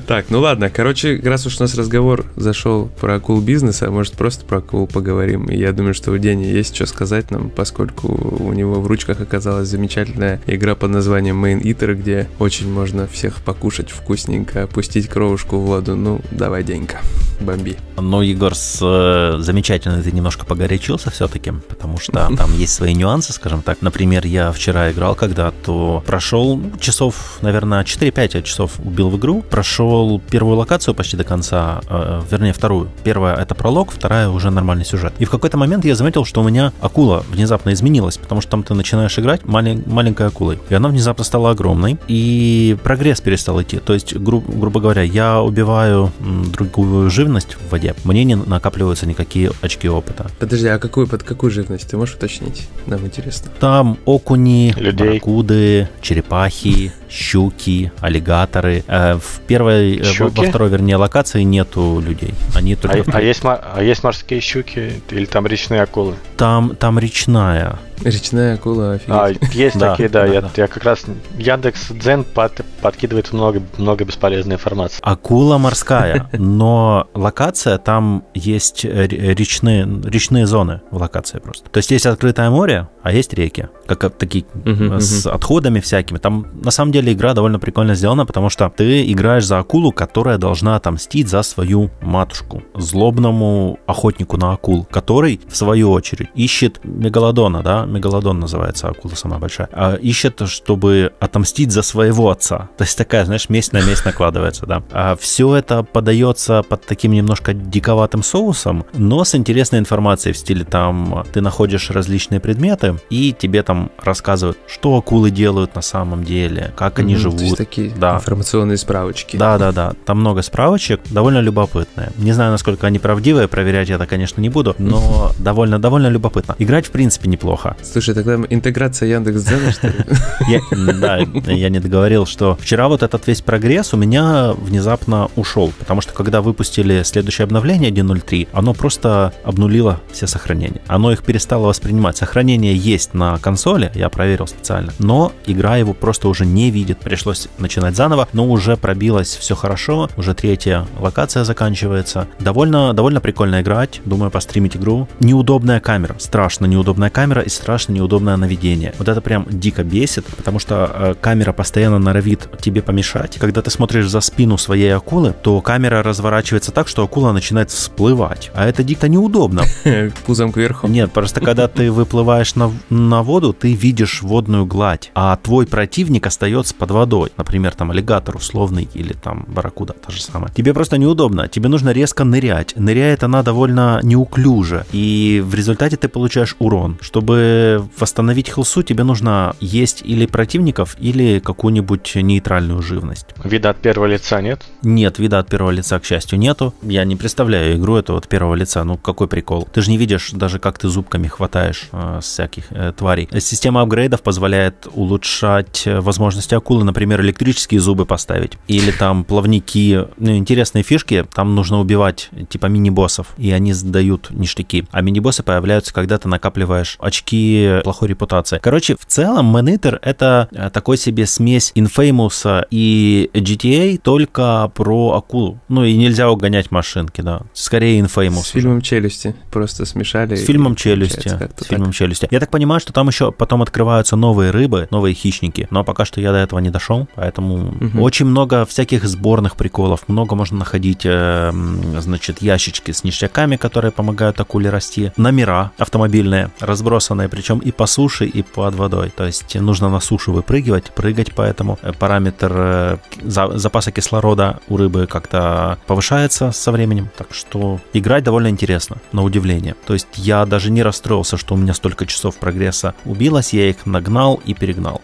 Так, 0.06 0.26
ну 0.28 0.40
ладно, 0.40 0.70
короче, 0.70 1.20
раз 1.24 1.46
уж 1.46 1.58
у 1.58 1.62
нас 1.62 1.74
разговор 1.74 2.26
зашел 2.36 2.88
про 3.00 3.16
акул 3.16 3.40
бизнеса, 3.40 3.90
может 3.90 4.14
просто 4.14 4.44
про 4.44 4.58
акул 4.58 4.86
поговорим. 4.86 5.48
Я 5.48 5.72
думаю, 5.72 5.94
что 5.94 6.12
у 6.12 6.18
Дени 6.18 6.44
есть 6.44 6.74
что 6.74 6.86
сказать 6.86 7.30
нам, 7.30 7.48
поскольку 7.48 8.08
у 8.08 8.52
него 8.52 8.80
в 8.80 8.86
ручках 8.86 9.20
оказалась 9.20 9.68
замечательная 9.68 10.40
игра 10.46 10.74
под 10.74 10.90
названием 10.90 11.14
названием 11.14 11.44
Main 11.44 11.62
Eater, 11.62 11.94
где 11.94 12.28
очень 12.38 12.70
можно 12.70 13.06
всех 13.06 13.42
покушать 13.42 13.90
вкусненько, 13.90 14.64
опустить 14.64 15.08
кровушку 15.08 15.58
в 15.58 15.66
воду. 15.66 15.96
Ну, 15.96 16.20
давай, 16.34 16.62
Денька, 16.62 17.00
бомби. 17.40 17.76
Ну, 17.96 18.20
Егор, 18.20 18.54
с, 18.54 18.78
э, 18.82 19.36
замечательно 19.40 20.02
ты 20.02 20.12
немножко 20.12 20.44
погорячился 20.44 21.10
все-таки, 21.10 21.52
потому 21.68 21.98
что 21.98 22.12
там 22.36 22.52
есть 22.56 22.74
свои 22.74 22.94
нюансы, 22.94 23.32
скажем 23.32 23.62
так. 23.62 23.78
Например, 23.80 24.26
я 24.26 24.52
вчера 24.52 24.90
играл 24.90 25.14
когда-то, 25.14 26.02
прошел 26.06 26.60
часов, 26.80 27.38
наверное, 27.40 27.84
4-5 27.84 28.42
часов 28.42 28.72
убил 28.84 29.08
в 29.10 29.18
игру, 29.18 29.42
прошел 29.42 30.20
первую 30.30 30.58
локацию 30.58 30.94
почти 30.94 31.16
до 31.16 31.24
конца, 31.24 31.80
э, 31.88 32.22
вернее, 32.30 32.52
вторую. 32.52 32.90
Первая— 33.04 33.36
это 33.36 33.54
пролог, 33.54 33.92
вторая— 33.92 34.28
уже 34.30 34.50
нормальный 34.50 34.84
сюжет. 34.84 35.14
И 35.18 35.24
в 35.24 35.30
какой-то 35.30 35.56
момент 35.56 35.84
я 35.84 35.94
заметил, 35.94 36.24
что 36.24 36.42
у 36.42 36.44
меня 36.44 36.72
акула 36.80 37.24
внезапно 37.30 37.72
изменилась, 37.72 38.18
потому 38.18 38.40
что 38.40 38.50
там 38.50 38.62
ты 38.62 38.74
начинаешь 38.74 39.18
играть 39.18 39.44
малень, 39.46 39.84
маленькой 39.86 40.26
акулой, 40.26 40.58
и 40.68 40.74
она 40.74 40.88
внезапно 40.88 41.04
внезапно 41.04 41.24
стала 41.24 41.50
огромной, 41.50 41.98
и 42.08 42.76
прогресс 42.82 43.20
перестал 43.20 43.60
идти. 43.60 43.78
То 43.78 43.92
есть, 43.94 44.14
гру- 44.16 44.40
грубо 44.46 44.80
говоря, 44.80 45.02
я 45.02 45.40
убиваю 45.42 46.10
другую 46.20 47.10
живность 47.10 47.54
в 47.54 47.70
воде, 47.70 47.94
мне 48.04 48.24
не 48.24 48.36
накапливаются 48.36 49.06
никакие 49.06 49.50
очки 49.60 49.88
опыта. 49.88 50.30
Подожди, 50.38 50.68
а 50.68 50.78
какую, 50.78 51.06
под 51.06 51.22
какую 51.22 51.50
живность 51.50 51.88
ты 51.88 51.96
можешь 51.96 52.14
уточнить? 52.14 52.68
Нам 52.86 53.04
интересно. 53.04 53.50
Там 53.60 53.98
окуни, 54.04 54.74
Людей. 54.76 55.06
барракуды, 55.06 55.88
черепахи, 56.00 56.92
щуки, 57.08 57.92
аллигаторы. 58.00 58.84
Э, 58.86 59.14
в 59.14 59.40
первой, 59.46 59.98
э, 59.98 60.04
щуки? 60.04 60.40
во 60.40 60.46
второй, 60.46 60.68
вернее, 60.68 60.96
локации 60.96 61.42
нету 61.42 62.02
людей. 62.04 62.34
Они 62.54 62.76
только 62.76 63.04
а, 63.06 63.18
а, 63.18 63.22
есть, 63.22 63.42
а 63.44 63.82
есть 63.82 64.02
морские 64.02 64.40
щуки 64.40 65.02
или 65.10 65.24
там 65.24 65.46
речные 65.46 65.82
акулы? 65.82 66.14
Там, 66.36 66.76
там 66.76 66.98
речная. 66.98 67.78
Речная 68.02 68.54
акула, 68.54 68.92
офигеть. 68.92 69.14
А, 69.14 69.28
есть 69.52 69.78
да, 69.78 69.90
такие, 69.92 70.08
да. 70.08 70.22
да, 70.22 70.32
я, 70.32 70.40
да. 70.40 70.50
я 70.56 70.66
как 70.66 70.84
раз... 70.84 71.04
Яндекс 71.38 71.90
Дзен 71.90 72.24
под, 72.24 72.60
подкидывает 72.80 73.32
много, 73.32 73.62
много 73.78 74.04
бесполезной 74.04 74.56
информации. 74.56 74.98
Акула 75.02 75.58
морская, 75.58 76.28
но 76.32 77.08
локация, 77.14 77.78
там 77.78 78.24
есть 78.34 78.84
речные, 78.84 79.88
речные 80.04 80.46
зоны 80.46 80.80
в 80.90 80.96
локации 80.96 81.38
просто. 81.38 81.70
То 81.70 81.78
есть 81.78 81.90
есть 81.90 82.06
открытое 82.06 82.50
море, 82.50 82.88
а 83.02 83.12
есть 83.12 83.34
реки, 83.34 83.68
как 83.86 84.16
такие 84.16 84.44
uh-huh, 84.64 85.00
с 85.00 85.26
отходами 85.26 85.80
всякими. 85.80 86.18
Там 86.18 86.46
на 86.62 86.70
самом 86.70 86.92
деле 86.92 87.12
игра 87.12 87.34
довольно 87.34 87.58
прикольно 87.58 87.94
сделана, 87.94 88.26
потому 88.26 88.50
что 88.50 88.72
ты 88.74 89.10
играешь 89.10 89.46
за 89.46 89.58
акулу, 89.58 89.92
которая 89.92 90.38
должна 90.38 90.76
отомстить 90.76 91.28
за 91.28 91.42
свою 91.42 91.90
матушку, 92.00 92.62
злобному 92.74 93.78
охотнику 93.86 94.36
на 94.36 94.52
акул, 94.52 94.84
который, 94.90 95.40
в 95.48 95.56
свою 95.56 95.90
очередь, 95.90 96.28
ищет 96.34 96.80
мегалодона, 96.84 97.62
да, 97.62 97.83
мегалодон 97.86 98.40
называется 98.40 98.88
акула 98.88 99.14
самая 99.14 99.38
большая, 99.38 99.68
а 99.72 99.94
ищет, 99.94 100.42
чтобы 100.48 101.12
отомстить 101.20 101.72
за 101.72 101.82
своего 101.82 102.30
отца. 102.30 102.68
То 102.76 102.84
есть 102.84 102.96
такая, 102.96 103.24
знаешь, 103.24 103.48
месть 103.48 103.72
на 103.72 103.82
месть 103.82 104.04
накладывается, 104.04 104.66
да. 104.66 104.82
А 104.92 105.16
все 105.16 105.54
это 105.54 105.82
подается 105.82 106.62
под 106.62 106.84
таким 106.86 107.12
немножко 107.12 107.54
диковатым 107.54 108.22
соусом, 108.22 108.84
но 108.94 109.24
с 109.24 109.34
интересной 109.34 109.78
информацией 109.78 110.32
в 110.32 110.38
стиле 110.38 110.64
там 110.64 111.24
ты 111.32 111.40
находишь 111.40 111.90
различные 111.90 112.40
предметы, 112.40 112.96
и 113.10 113.34
тебе 113.36 113.62
там 113.62 113.90
рассказывают, 114.02 114.58
что 114.66 114.96
акулы 114.96 115.30
делают 115.30 115.74
на 115.74 115.82
самом 115.82 116.24
деле, 116.24 116.72
как 116.76 116.98
они 116.98 117.14
mm-hmm, 117.14 117.18
живут. 117.18 117.38
То 117.38 117.44
есть 117.44 117.56
такие 117.56 117.90
да. 117.90 118.16
информационные 118.16 118.76
справочки. 118.76 119.36
Да, 119.36 119.58
да, 119.58 119.72
да. 119.72 119.92
Там 120.04 120.20
много 120.20 120.42
справочек, 120.42 121.00
довольно 121.10 121.40
любопытные. 121.40 122.12
Не 122.16 122.32
знаю, 122.32 122.52
насколько 122.52 122.86
они 122.86 122.98
правдивые, 122.98 123.48
проверять 123.48 123.88
я 123.88 123.96
это, 123.96 124.06
конечно, 124.06 124.40
не 124.40 124.48
буду, 124.48 124.74
но 124.78 125.32
довольно, 125.38 125.78
довольно 125.78 126.08
любопытно. 126.08 126.54
Играть, 126.58 126.86
в 126.86 126.90
принципе, 126.90 127.28
неплохо. 127.28 127.73
Слушай, 127.82 128.14
тогда 128.14 128.36
интеграция 128.48 129.08
Яндекс.Дзена, 129.08 129.72
что 129.72 129.88
ли? 129.88 129.94
Да, 131.00 131.18
я 131.52 131.68
не 131.68 131.80
договорил, 131.80 132.26
что 132.26 132.56
вчера 132.60 132.88
вот 132.88 133.02
этот 133.02 133.26
весь 133.26 133.40
прогресс 133.40 133.94
у 133.94 133.96
меня 133.96 134.52
внезапно 134.52 135.30
ушел, 135.36 135.72
потому 135.78 136.00
что 136.00 136.12
когда 136.12 136.40
выпустили 136.40 137.02
следующее 137.02 137.44
обновление 137.44 137.90
1.03, 137.90 138.48
оно 138.52 138.74
просто 138.74 139.32
обнулило 139.44 140.00
все 140.12 140.26
сохранения. 140.26 140.80
Оно 140.86 141.12
их 141.12 141.22
перестало 141.22 141.66
воспринимать. 141.68 142.16
Сохранение 142.16 142.76
есть 142.76 143.14
на 143.14 143.38
консоли, 143.38 143.90
я 143.94 144.08
проверил 144.08 144.46
специально, 144.46 144.92
но 144.98 145.32
игра 145.46 145.76
его 145.76 145.92
просто 145.92 146.28
уже 146.28 146.46
не 146.46 146.70
видит. 146.70 146.98
Пришлось 146.98 147.48
начинать 147.58 147.96
заново, 147.96 148.28
но 148.32 148.46
уже 148.46 148.76
пробилось 148.76 149.36
все 149.36 149.54
хорошо, 149.54 150.08
уже 150.16 150.34
третья 150.34 150.86
локация 150.98 151.44
заканчивается. 151.44 152.28
Довольно, 152.40 152.92
довольно 152.92 153.20
прикольно 153.20 153.60
играть, 153.60 154.00
думаю 154.04 154.30
постримить 154.30 154.76
игру. 154.76 155.08
Неудобная 155.20 155.80
камера, 155.80 156.16
страшно 156.18 156.66
неудобная 156.66 157.10
камера 157.10 157.42
и 157.42 157.48
страшно 157.64 157.94
неудобное 157.94 158.36
наведение. 158.36 158.92
Вот 158.98 159.08
это 159.08 159.22
прям 159.22 159.46
дико 159.48 159.84
бесит, 159.84 160.26
потому 160.26 160.58
что 160.58 160.90
э, 160.92 161.14
камера 161.18 161.54
постоянно 161.54 161.98
норовит 161.98 162.46
тебе 162.60 162.82
помешать. 162.82 163.38
Когда 163.38 163.62
ты 163.62 163.70
смотришь 163.70 164.06
за 164.06 164.20
спину 164.20 164.58
своей 164.58 164.94
акулы, 164.94 165.34
то 165.42 165.62
камера 165.62 166.02
разворачивается 166.02 166.72
так, 166.72 166.88
что 166.88 167.02
акула 167.02 167.32
начинает 167.32 167.70
всплывать. 167.70 168.50
А 168.54 168.66
это 168.66 168.82
дико 168.82 169.08
неудобно. 169.08 169.62
Пузом 170.26 170.52
кверху? 170.52 170.88
Нет, 170.88 171.10
просто 171.12 171.40
когда 171.40 171.66
ты 171.66 171.90
выплываешь 171.90 172.54
на, 172.54 172.70
на 172.90 173.22
воду, 173.22 173.54
ты 173.54 173.72
видишь 173.72 174.20
водную 174.20 174.66
гладь, 174.66 175.10
а 175.14 175.34
твой 175.36 175.66
противник 175.66 176.26
остается 176.26 176.74
под 176.74 176.90
водой. 176.90 177.30
Например, 177.38 177.72
там 177.72 177.92
аллигатор 177.92 178.36
условный 178.36 178.90
или 178.92 179.14
там 179.14 179.46
барракуда, 179.48 179.94
та 179.94 180.12
же 180.12 180.20
самая. 180.20 180.52
Тебе 180.52 180.74
просто 180.74 180.98
неудобно. 180.98 181.48
Тебе 181.48 181.70
нужно 181.70 181.92
резко 181.92 182.24
нырять. 182.24 182.74
Ныряет 182.76 183.24
она 183.24 183.42
довольно 183.42 184.00
неуклюже. 184.02 184.84
И 184.92 185.42
в 185.42 185.54
результате 185.54 185.96
ты 185.96 186.08
получаешь 186.08 186.56
урон. 186.58 186.98
Чтобы 187.00 187.53
восстановить 187.98 188.48
хилсу, 188.48 188.82
тебе 188.82 189.04
нужно 189.04 189.54
есть 189.60 190.02
или 190.04 190.26
противников, 190.26 190.96
или 190.98 191.38
какую-нибудь 191.38 192.16
нейтральную 192.16 192.82
живность. 192.82 193.26
Вида 193.44 193.70
от 193.70 193.78
первого 193.78 194.06
лица 194.06 194.40
нет? 194.40 194.62
Нет, 194.82 195.18
вида 195.18 195.38
от 195.38 195.48
первого 195.48 195.70
лица, 195.70 195.98
к 195.98 196.04
счастью, 196.04 196.38
нету. 196.38 196.74
Я 196.82 197.04
не 197.04 197.16
представляю 197.16 197.76
игру 197.76 197.96
эту 197.96 198.16
от 198.16 198.28
первого 198.28 198.54
лица. 198.54 198.84
Ну, 198.84 198.96
какой 198.96 199.28
прикол. 199.28 199.68
Ты 199.72 199.82
же 199.82 199.90
не 199.90 199.98
видишь 199.98 200.30
даже, 200.32 200.58
как 200.58 200.78
ты 200.78 200.88
зубками 200.88 201.28
хватаешь 201.28 201.88
э, 201.92 202.20
всяких 202.22 202.64
э, 202.70 202.92
тварей. 202.96 203.28
Система 203.40 203.82
апгрейдов 203.82 204.22
позволяет 204.22 204.86
улучшать 204.92 205.86
э, 205.86 206.00
возможности 206.00 206.54
акулы, 206.54 206.84
например, 206.84 207.20
электрические 207.20 207.80
зубы 207.80 208.06
поставить. 208.06 208.52
Или 208.68 208.90
там 208.90 209.24
плавники. 209.24 210.06
Ну, 210.18 210.36
интересные 210.36 210.84
фишки. 210.84 211.24
Там 211.34 211.54
нужно 211.54 211.80
убивать 211.80 212.30
типа 212.48 212.66
мини-боссов. 212.66 213.28
И 213.38 213.50
они 213.50 213.72
сдают 213.72 214.30
ништяки. 214.30 214.86
А 214.90 215.00
мини-боссы 215.00 215.42
появляются, 215.42 215.92
когда 215.92 216.18
ты 216.18 216.28
накапливаешь 216.28 216.96
очки 216.98 217.43
плохой 217.84 218.08
репутации. 218.08 218.58
Короче, 218.62 218.96
в 218.98 219.06
целом 219.06 219.56
Man 219.56 219.74
Eater 219.74 219.98
это 220.02 220.48
э, 220.52 220.70
такой 220.70 220.96
себе 220.96 221.26
смесь 221.26 221.72
Infamous 221.74 222.66
и 222.70 223.30
GTA, 223.32 223.98
только 223.98 224.70
про 224.74 225.12
акулу. 225.12 225.58
Ну 225.68 225.84
и 225.84 225.94
нельзя 225.96 226.30
угонять 226.30 226.70
машинки, 226.70 227.20
да. 227.20 227.42
Скорее 227.52 228.00
Infamous. 228.00 228.44
С 228.44 228.48
фильмом 228.48 228.80
«Челюсти» 228.80 229.34
просто 229.50 229.84
смешали. 229.84 230.34
С 230.34 230.44
фильмом 230.44 230.76
«Челюсти». 230.76 231.28
С 231.28 231.66
фильмом 231.66 231.92
«Челюсти». 231.92 232.28
Я 232.30 232.40
так 232.40 232.50
понимаю, 232.50 232.80
что 232.80 232.92
там 232.92 233.08
еще 233.08 233.32
потом 233.32 233.62
открываются 233.62 234.16
новые 234.16 234.50
рыбы, 234.50 234.88
новые 234.90 235.14
хищники. 235.14 235.66
Но 235.70 235.84
пока 235.84 236.04
что 236.04 236.20
я 236.20 236.32
до 236.32 236.38
этого 236.38 236.60
не 236.60 236.70
дошел, 236.70 237.08
поэтому 237.14 237.68
угу. 237.68 238.02
очень 238.02 238.26
много 238.26 238.64
всяких 238.64 239.04
сборных 239.04 239.56
приколов. 239.56 240.08
Много 240.08 240.34
можно 240.34 240.58
находить, 240.58 241.02
э, 241.04 241.52
значит, 242.00 242.42
ящички 242.42 242.90
с 242.90 243.04
ништяками, 243.04 243.56
которые 243.56 243.92
помогают 243.92 244.40
акуле 244.40 244.70
расти. 244.70 245.12
Номера 245.16 245.72
автомобильные, 245.78 246.50
разбросанные 246.60 247.28
причем 247.34 247.58
и 247.58 247.72
по 247.72 247.86
суше, 247.86 248.26
и 248.26 248.42
под 248.42 248.76
водой. 248.76 249.10
То 249.14 249.24
есть 249.24 249.56
нужно 249.56 249.88
на 249.88 249.98
сушу 249.98 250.32
выпрыгивать, 250.32 250.92
прыгать, 250.92 251.32
поэтому 251.34 251.80
параметр 251.98 252.52
э, 252.54 252.96
запаса 253.22 253.90
кислорода 253.90 254.60
у 254.68 254.76
рыбы 254.76 255.08
как-то 255.08 255.78
повышается 255.88 256.52
со 256.52 256.70
временем. 256.70 257.10
Так 257.16 257.34
что 257.34 257.80
играть 257.92 258.22
довольно 258.22 258.48
интересно, 258.48 258.98
на 259.10 259.24
удивление. 259.24 259.74
То 259.84 259.94
есть 259.94 260.06
я 260.14 260.46
даже 260.46 260.70
не 260.70 260.84
расстроился, 260.84 261.36
что 261.36 261.54
у 261.54 261.56
меня 261.56 261.74
столько 261.74 262.06
часов 262.06 262.36
прогресса 262.36 262.94
убилось, 263.04 263.52
я 263.52 263.68
их 263.68 263.84
нагнал 263.84 264.40
и 264.44 264.54
перегнал. 264.54 265.02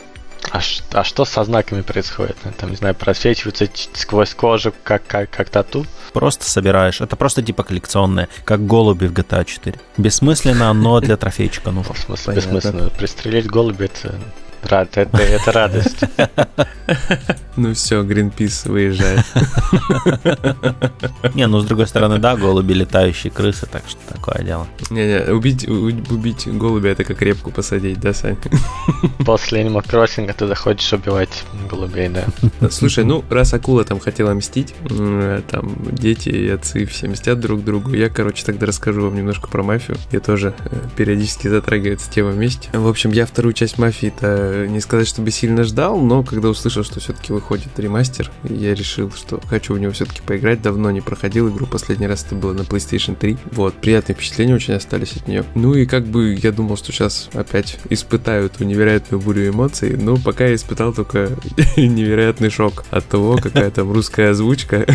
А, 0.51 0.61
а 0.93 1.05
что 1.05 1.25
со 1.25 1.45
знаками 1.45 1.83
происходит? 1.83 2.37
Там, 2.59 2.71
не 2.71 2.77
знаю, 2.77 2.95
просвечиваются 2.95 3.69
сквозь 3.93 4.35
кожу, 4.35 4.75
как, 4.83 5.07
как, 5.07 5.31
как 5.31 5.49
тату? 5.49 5.87
Просто 6.13 6.45
собираешь. 6.45 7.01
Это 7.01 7.15
просто 7.17 7.43
типа 7.43 7.63
коллекционное, 7.63 8.29
как 8.45 8.67
голуби 8.67 9.07
в 9.07 9.13
GTA 9.13 9.45
4. 9.45 9.79
Бессмысленно, 9.97 10.73
но 10.73 11.01
для 11.01 11.17
трофейчика 11.17 11.71
нужно. 11.71 11.95
В 11.95 11.99
смысле, 11.99 12.35
бессмысленно. 12.35 12.91
Пристрелить 12.91 13.47
голуби 13.47 13.85
это 13.85 14.19
Рад, 14.63 14.97
это, 14.97 15.17
это 15.19 15.53
радость. 15.53 16.01
Ну 17.57 17.75
все, 17.75 18.03
Гринпис 18.03 18.65
выезжает. 18.65 19.25
Не, 21.35 21.47
ну 21.47 21.61
с 21.61 21.65
другой 21.65 21.87
стороны, 21.87 22.19
да, 22.19 22.37
голуби 22.37 22.73
летающие 22.73 23.31
крысы, 23.31 23.67
так 23.67 23.83
что 23.89 23.99
такое 24.13 24.43
дело. 24.43 24.67
Не-не, 24.91 25.33
убить, 25.33 25.69
убить 25.69 26.47
голубя 26.47 26.91
это 26.91 27.05
как 27.05 27.21
репку 27.23 27.51
посадить, 27.51 28.01
да, 28.01 28.15
Сань? 28.15 28.37
После 29.27 29.63
Animal 29.63 29.85
Crossing 29.85 30.33
ты 30.33 30.47
захочешь 30.47 30.93
убивать 30.93 31.45
голубей, 31.69 32.09
да. 32.09 32.25
Слушай, 32.71 33.05
ну 33.05 33.25
раз 33.29 33.53
акула 33.53 33.85
там 33.85 33.99
хотела 34.01 34.33
мстить, 34.33 34.75
там 35.51 35.77
дети 35.93 36.29
и 36.29 36.49
отцы 36.49 36.87
все 36.87 37.09
мстят 37.09 37.41
друг 37.41 37.65
другу, 37.65 37.95
я, 37.95 38.09
короче, 38.09 38.45
тогда 38.45 38.67
расскажу 38.67 39.03
вам 39.03 39.17
немножко 39.17 39.49
про 39.49 39.63
мафию. 39.63 39.97
Я 40.13 40.21
тоже 40.21 40.55
э, 40.65 40.77
периодически 40.97 41.49
затрагивается 41.49 42.11
тема 42.11 42.31
вместе. 42.31 42.69
В 42.73 42.89
общем, 42.89 43.11
я 43.11 43.27
вторую 43.27 43.53
часть 43.53 43.79
мафии-то 43.79 44.27
не 44.69 44.81
сказать, 44.81 45.09
чтобы 45.09 45.31
сильно 45.31 45.65
ждал, 45.65 46.01
но 46.01 46.23
когда 46.23 46.49
услышал, 46.49 46.85
что 46.85 47.01
все-таки 47.01 47.33
выходит 47.33 47.79
ремастер, 47.79 48.31
я 48.45 48.75
решил, 48.75 49.11
что 49.13 49.41
хочу 49.49 49.75
в 49.75 49.79
него 49.79 49.93
все-таки 49.93 50.21
поиграть. 50.23 50.63
Давно 50.63 50.91
не 50.91 51.01
проходил 51.01 51.49
игру, 51.49 51.67
последний 51.67 52.07
раз 52.07 52.25
это 52.25 52.35
было 52.35 52.53
на 52.53 52.63
PlayStation 52.63 53.17
3. 53.17 53.37
Вот, 53.53 53.75
приятные 53.75 54.15
впечатления 54.15 54.55
очень 54.55 54.75
остались 54.75 55.17
от 55.17 55.29
нее. 55.29 55.45
Ну 55.55 55.75
и 55.75 55.87
как 55.87 56.07
бы 56.07 56.35
я 56.35 56.53
думал, 56.53 56.77
что 56.77 56.93
сейчас 56.93 57.29
опять 57.35 57.79
испытаю 57.89 58.47
эту 58.47 58.65
невероятную 58.65 59.21
бурю 59.21 59.49
эмоций, 59.49 59.97
но 59.97 60.17
пока 60.17 60.47
я 60.47 60.55
испытал 60.55 60.93
только 60.93 61.31
невероятный 61.77 62.51
шок 62.51 62.85
от 62.91 63.07
того, 63.07 63.37
какая 63.37 63.71
там 63.71 63.93
русская 63.93 64.31
озвучка. 64.31 64.87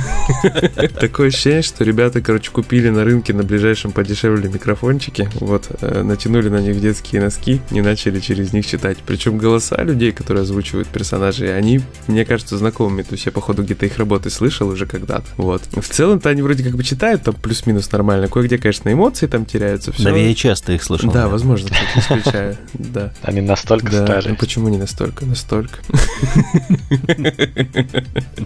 Такое 1.00 1.28
ощущение, 1.28 1.62
что 1.62 1.84
ребята, 1.84 2.22
короче, 2.22 2.52
купили 2.52 2.90
на 2.90 3.04
рынке 3.04 3.34
на 3.34 3.44
ближайшем 3.44 3.92
подешевле 3.92 4.50
микрофончики, 4.50 5.30
вот, 5.36 5.68
э, 5.82 6.04
натянули 6.04 6.50
на 6.50 6.60
них 6.60 6.80
детские 6.80 7.22
носки 7.22 7.62
и 7.72 7.82
начали 7.82 8.20
через 8.20 8.54
них 8.54 8.66
читать. 8.66 8.98
Причем 9.06 9.38
голоса 9.46 9.84
людей, 9.84 10.12
которые 10.12 10.42
озвучивают 10.42 10.88
персонажей, 10.88 11.56
они, 11.56 11.80
мне 12.08 12.26
кажется, 12.26 12.58
знакомыми. 12.58 13.04
То 13.04 13.14
есть 13.14 13.28
я, 13.28 13.32
походу, 13.32 13.62
где-то 13.62 13.86
их 13.86 13.98
работы 14.00 14.32
слышал 14.32 14.68
уже 14.68 14.88
когда-то. 14.88 15.28
Вот. 15.38 15.62
В 15.72 15.88
целом-то 15.88 16.30
они 16.30 16.42
вроде 16.42 16.64
как 16.64 16.76
бы 16.76 16.84
читают 16.84 17.22
там 17.22 17.36
плюс-минус 17.36 17.92
нормально. 17.92 18.28
Кое-где, 18.28 18.58
конечно, 18.58 18.92
эмоции 18.92 19.28
там 19.28 19.46
теряются. 19.46 19.92
Все. 19.92 20.10
На 20.10 20.16
VHS 20.16 20.64
ты 20.66 20.76
их 20.76 20.84
слышал? 20.84 21.12
Да, 21.12 21.28
возможно, 21.28 21.70
так 21.70 22.04
исключаю. 22.04 22.58
Да. 22.96 23.14
Они 23.24 23.42
настолько 23.42 23.92
да. 23.92 24.06
старые. 24.06 24.32
Ну 24.32 24.36
почему 24.38 24.70
не 24.70 24.78
настолько? 24.78 25.26
Настолько. 25.26 25.80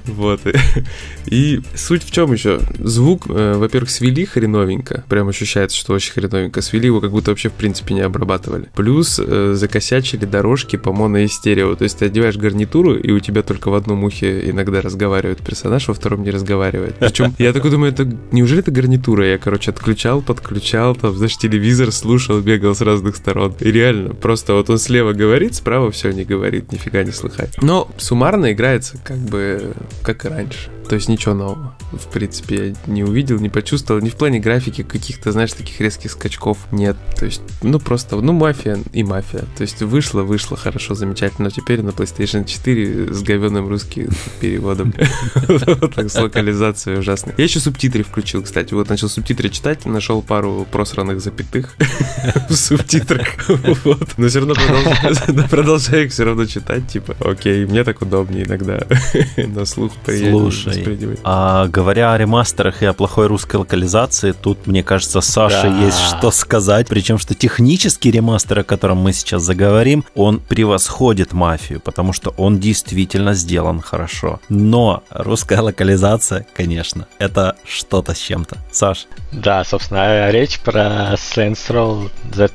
Вот. 0.06 0.41
И 1.25 1.62
суть 1.75 2.03
в 2.03 2.12
чем 2.12 2.34
еще? 2.34 2.60
Звук, 2.79 3.27
э, 3.29 3.53
во-первых, 3.56 3.89
свели 3.89 4.25
хреновенько. 4.25 5.03
Прям 5.08 5.29
ощущается, 5.29 5.77
что 5.77 5.94
очень 5.94 6.13
хреновенько. 6.13 6.62
Свели 6.62 6.88
его 6.88 7.00
как 7.00 7.12
будто 7.12 7.32
вообще 7.32 7.50
в 7.50 7.53
принципе 7.53 7.94
не 7.94 8.01
обрабатывали. 8.01 8.70
Плюс 8.75 9.20
э, 9.24 9.53
закосячили 9.56 10.25
дорожки 10.25 10.75
по 10.75 10.88
моно 10.91 11.19
и 11.19 11.27
стерео. 11.27 11.75
То 11.75 11.84
есть 11.84 12.00
ты 12.00 12.05
одеваешь 12.05 12.38
гарнитуру, 12.38 12.96
и 12.96 13.12
у 13.12 13.19
тебя 13.19 13.43
только 13.43 13.69
в 13.69 13.75
одном 13.75 14.03
ухе 14.03 14.50
иногда 14.50 14.81
разговаривает 14.81 15.39
персонаж, 15.39 15.88
во 15.88 15.93
втором 15.93 16.24
не 16.24 16.31
разговаривает. 16.31 16.96
Причем 17.00 17.34
я 17.39 17.53
такой 17.53 17.72
думаю, 17.72 17.91
это 17.91 18.10
неужели 18.31 18.60
это 18.62 18.72
гарнитура? 18.72 19.25
Я, 19.25 19.38
короче, 19.38 19.72
отключал, 19.72 20.22
подключал, 20.22 20.96
там, 20.96 21.15
знаешь, 21.15 21.38
телевизор 21.38 21.91
слушал, 21.91 22.39
бегал 22.41 22.75
с 22.75 22.81
разных 22.81 23.15
сторон. 23.15 23.55
И 23.60 23.72
реально, 23.72 24.13
просто 24.13 24.53
вот 24.53 24.69
он 24.69 24.77
слева 24.77 25.13
говорит, 25.13 25.55
справа 25.55 25.91
все 25.91 26.12
не 26.12 26.24
говорит, 26.24 26.72
нифига 26.72 27.03
не 27.03 27.12
слыхать. 27.12 27.55
Но 27.62 27.89
суммарно 27.98 28.51
играется 28.51 28.98
как 29.03 29.17
бы 29.17 29.74
как 30.03 30.25
и 30.25 30.29
раньше. 30.29 30.69
То 30.89 30.96
есть 30.96 31.08
ничего 31.08 31.36
нового, 31.36 31.75
в 31.91 32.08
принципе, 32.08 32.69
я 32.69 32.75
не 32.88 33.03
увидел, 33.03 33.38
не 33.38 33.50
почувствовал. 33.50 34.01
Ни 34.01 34.10
в 34.10 34.15
плане 34.15 34.39
графики 34.39 34.81
каких-то, 34.81 35.31
знаешь, 35.31 35.53
таких 35.53 35.79
резких 35.79 36.12
скачков 36.12 36.58
нет. 36.72 36.98
То 37.15 37.25
есть, 37.25 37.43
ну 37.62 37.79
просто, 37.79 38.15
ну 38.15 38.34
мафия 38.34 38.79
и 38.91 39.03
мафия. 39.03 39.43
То 39.55 39.62
есть 39.62 39.84
вышло, 39.84 40.24
вышло 40.24 40.58
хорошо, 40.58 40.96
замечательно. 40.96 41.46
Но 41.46 41.50
теперь 41.51 41.84
на 41.84 41.89
PlayStation 41.89 42.43
4 42.43 43.13
с 43.13 43.22
говенным 43.22 43.67
русским 43.69 44.10
переводом. 44.41 44.93
Так, 45.96 46.10
с 46.10 46.15
локализацией 46.15 47.00
ужасной. 47.00 47.34
Я 47.38 47.43
еще 47.43 47.60
субтитры 47.60 48.03
включил, 48.03 48.43
кстати. 48.43 48.74
Вот 48.74 48.89
начал 48.89 49.10
субтитры 49.10 49.50
читать, 49.50 49.86
нашел 49.86 50.22
пару 50.22 50.65
просранных 50.72 51.22
запятых 51.22 51.75
в 52.50 52.55
субтитрах. 52.55 53.27
Вот. 53.84 54.17
Но 54.17 54.27
все 54.27 54.39
равно 54.39 54.55
продолжаю 55.50 56.05
их 56.05 56.12
все 56.12 56.24
равно 56.24 56.46
читать, 56.46 56.88
типа, 56.88 57.15
окей, 57.19 57.65
мне 57.65 57.84
так 57.84 58.01
удобнее 58.01 58.46
иногда 58.46 58.86
на 59.38 59.65
слух 59.65 59.93
приятнее. 60.05 60.31
Слушай, 60.31 60.78
распределить. 60.79 61.19
А 61.24 61.67
говоря 61.67 62.13
о 62.13 62.17
ремастерах 62.17 62.81
и 62.81 62.86
о 62.86 62.93
плохой 62.93 63.27
русской 63.27 63.57
локализации, 63.57 64.31
тут, 64.31 64.67
мне 64.67 64.83
кажется, 64.83 65.21
Саша 65.21 65.63
да. 65.63 65.86
есть 65.86 66.00
что 66.00 66.31
сказать. 66.31 66.88
Причем, 66.88 67.17
что 67.17 67.36
технический 67.36 68.12
ремастер, 68.12 68.59
о 68.59 68.63
котором 68.63 68.98
мы 68.98 69.13
сейчас 69.13 69.43
заговорим, 69.43 70.03
он 70.15 70.39
превосходит 70.39 71.33
мафию, 71.33 71.79
потому 71.79 72.13
что 72.13 72.31
он 72.38 72.59
действительно 72.59 73.33
сделан 73.33 73.81
хорошо. 73.81 74.39
Но 74.50 75.03
русская 75.09 75.62
локализация, 75.62 76.45
конечно, 76.53 77.07
это 77.19 77.55
что-то 77.65 78.13
с 78.13 78.19
чем-то. 78.19 78.57
Саш? 78.71 79.07
Да, 79.31 79.63
собственно, 79.63 80.29
речь 80.31 80.59
про 80.59 81.13
Saints 81.13 81.69
Row 81.69 82.09
The 82.31 82.51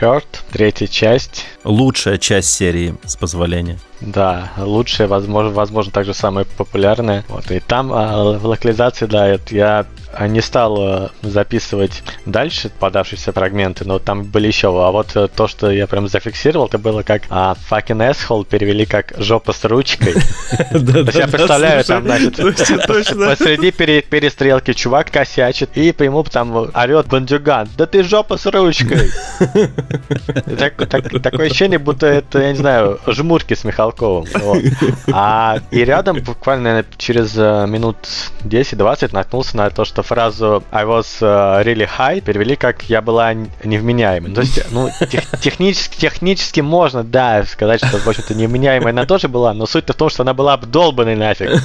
Third, 0.00 0.24
третья 0.52 0.86
часть. 0.86 1.44
Лучшая 1.64 2.18
часть 2.18 2.50
серии, 2.50 2.94
с 3.04 3.16
позволения. 3.16 3.78
Да, 4.00 4.52
лучшая, 4.56 5.08
возможно, 5.08 5.52
возможно, 5.52 5.92
также 5.92 6.14
самая 6.14 6.46
популярная. 6.56 7.24
Вот, 7.28 7.50
и 7.50 7.60
там 7.60 7.92
а, 7.92 8.38
в 8.38 8.46
локализации, 8.46 9.06
да, 9.06 9.28
я 9.50 9.80
а, 9.80 9.86
не 10.28 10.40
стал 10.40 11.10
записывать 11.22 12.02
дальше 12.26 12.70
подавшиеся 12.78 13.32
фрагменты, 13.32 13.84
но 13.84 13.98
там 13.98 14.24
были 14.24 14.46
еще. 14.46 14.68
А 14.68 14.90
вот 14.90 15.14
э, 15.14 15.28
то, 15.28 15.46
что 15.46 15.70
я 15.70 15.86
прям 15.86 16.08
зафиксировал, 16.08 16.66
это 16.66 16.78
было 16.78 17.02
как 17.02 17.22
а, 17.30 17.54
fucking 17.70 18.10
asshole 18.10 18.44
перевели 18.44 18.86
как 18.86 19.14
жопа 19.18 19.52
с 19.52 19.64
ручкой. 19.64 20.14
Я 21.14 21.28
представляю, 21.28 21.84
там, 21.84 22.04
значит, 22.04 22.36
посреди 22.36 23.70
перестрелки 23.70 24.72
чувак 24.72 25.10
косячит, 25.10 25.76
и 25.76 25.92
по 25.92 26.02
ему 26.02 26.22
там 26.24 26.70
орет 26.74 27.06
бандюган, 27.08 27.68
да 27.76 27.86
ты 27.86 28.02
жопа 28.02 28.36
с 28.36 28.46
ручкой. 28.46 29.10
Такое 31.22 31.46
ощущение, 31.46 31.78
будто 31.78 32.06
это, 32.06 32.40
я 32.40 32.52
не 32.52 32.56
знаю, 32.56 33.00
жмурки 33.06 33.54
с 33.54 33.64
Михалковым. 33.64 34.26
А, 35.12 35.58
и 35.70 35.84
рядом 35.84 36.20
буквально 36.20 36.84
через 36.96 37.36
э, 37.36 37.66
минут 37.66 37.96
10-20 38.44 39.12
наткнулся 39.12 39.56
на 39.56 39.70
то, 39.70 39.84
что 39.84 39.99
фразу 40.02 40.62
I 40.70 40.84
was 40.84 41.06
э, 41.20 41.62
really 41.64 41.88
high 41.98 42.20
перевели 42.20 42.56
как 42.56 42.82
я 42.84 43.00
была 43.00 43.34
невменяемой. 43.34 44.32
То 44.32 44.40
есть, 44.42 44.60
ну, 44.70 44.88
тех, 45.10 45.24
технически, 45.40 45.98
технически 45.98 46.60
можно, 46.60 47.04
да, 47.04 47.44
сказать, 47.44 47.84
что, 47.84 47.98
в 47.98 48.06
общем-то, 48.06 48.34
невменяемая 48.34 48.92
она 48.92 49.06
тоже 49.06 49.28
была, 49.28 49.54
но 49.54 49.66
суть-то 49.66 49.92
в 49.92 49.96
том, 49.96 50.10
что 50.10 50.22
она 50.22 50.34
была 50.34 50.54
обдолбанной 50.54 51.16
нафиг. 51.16 51.50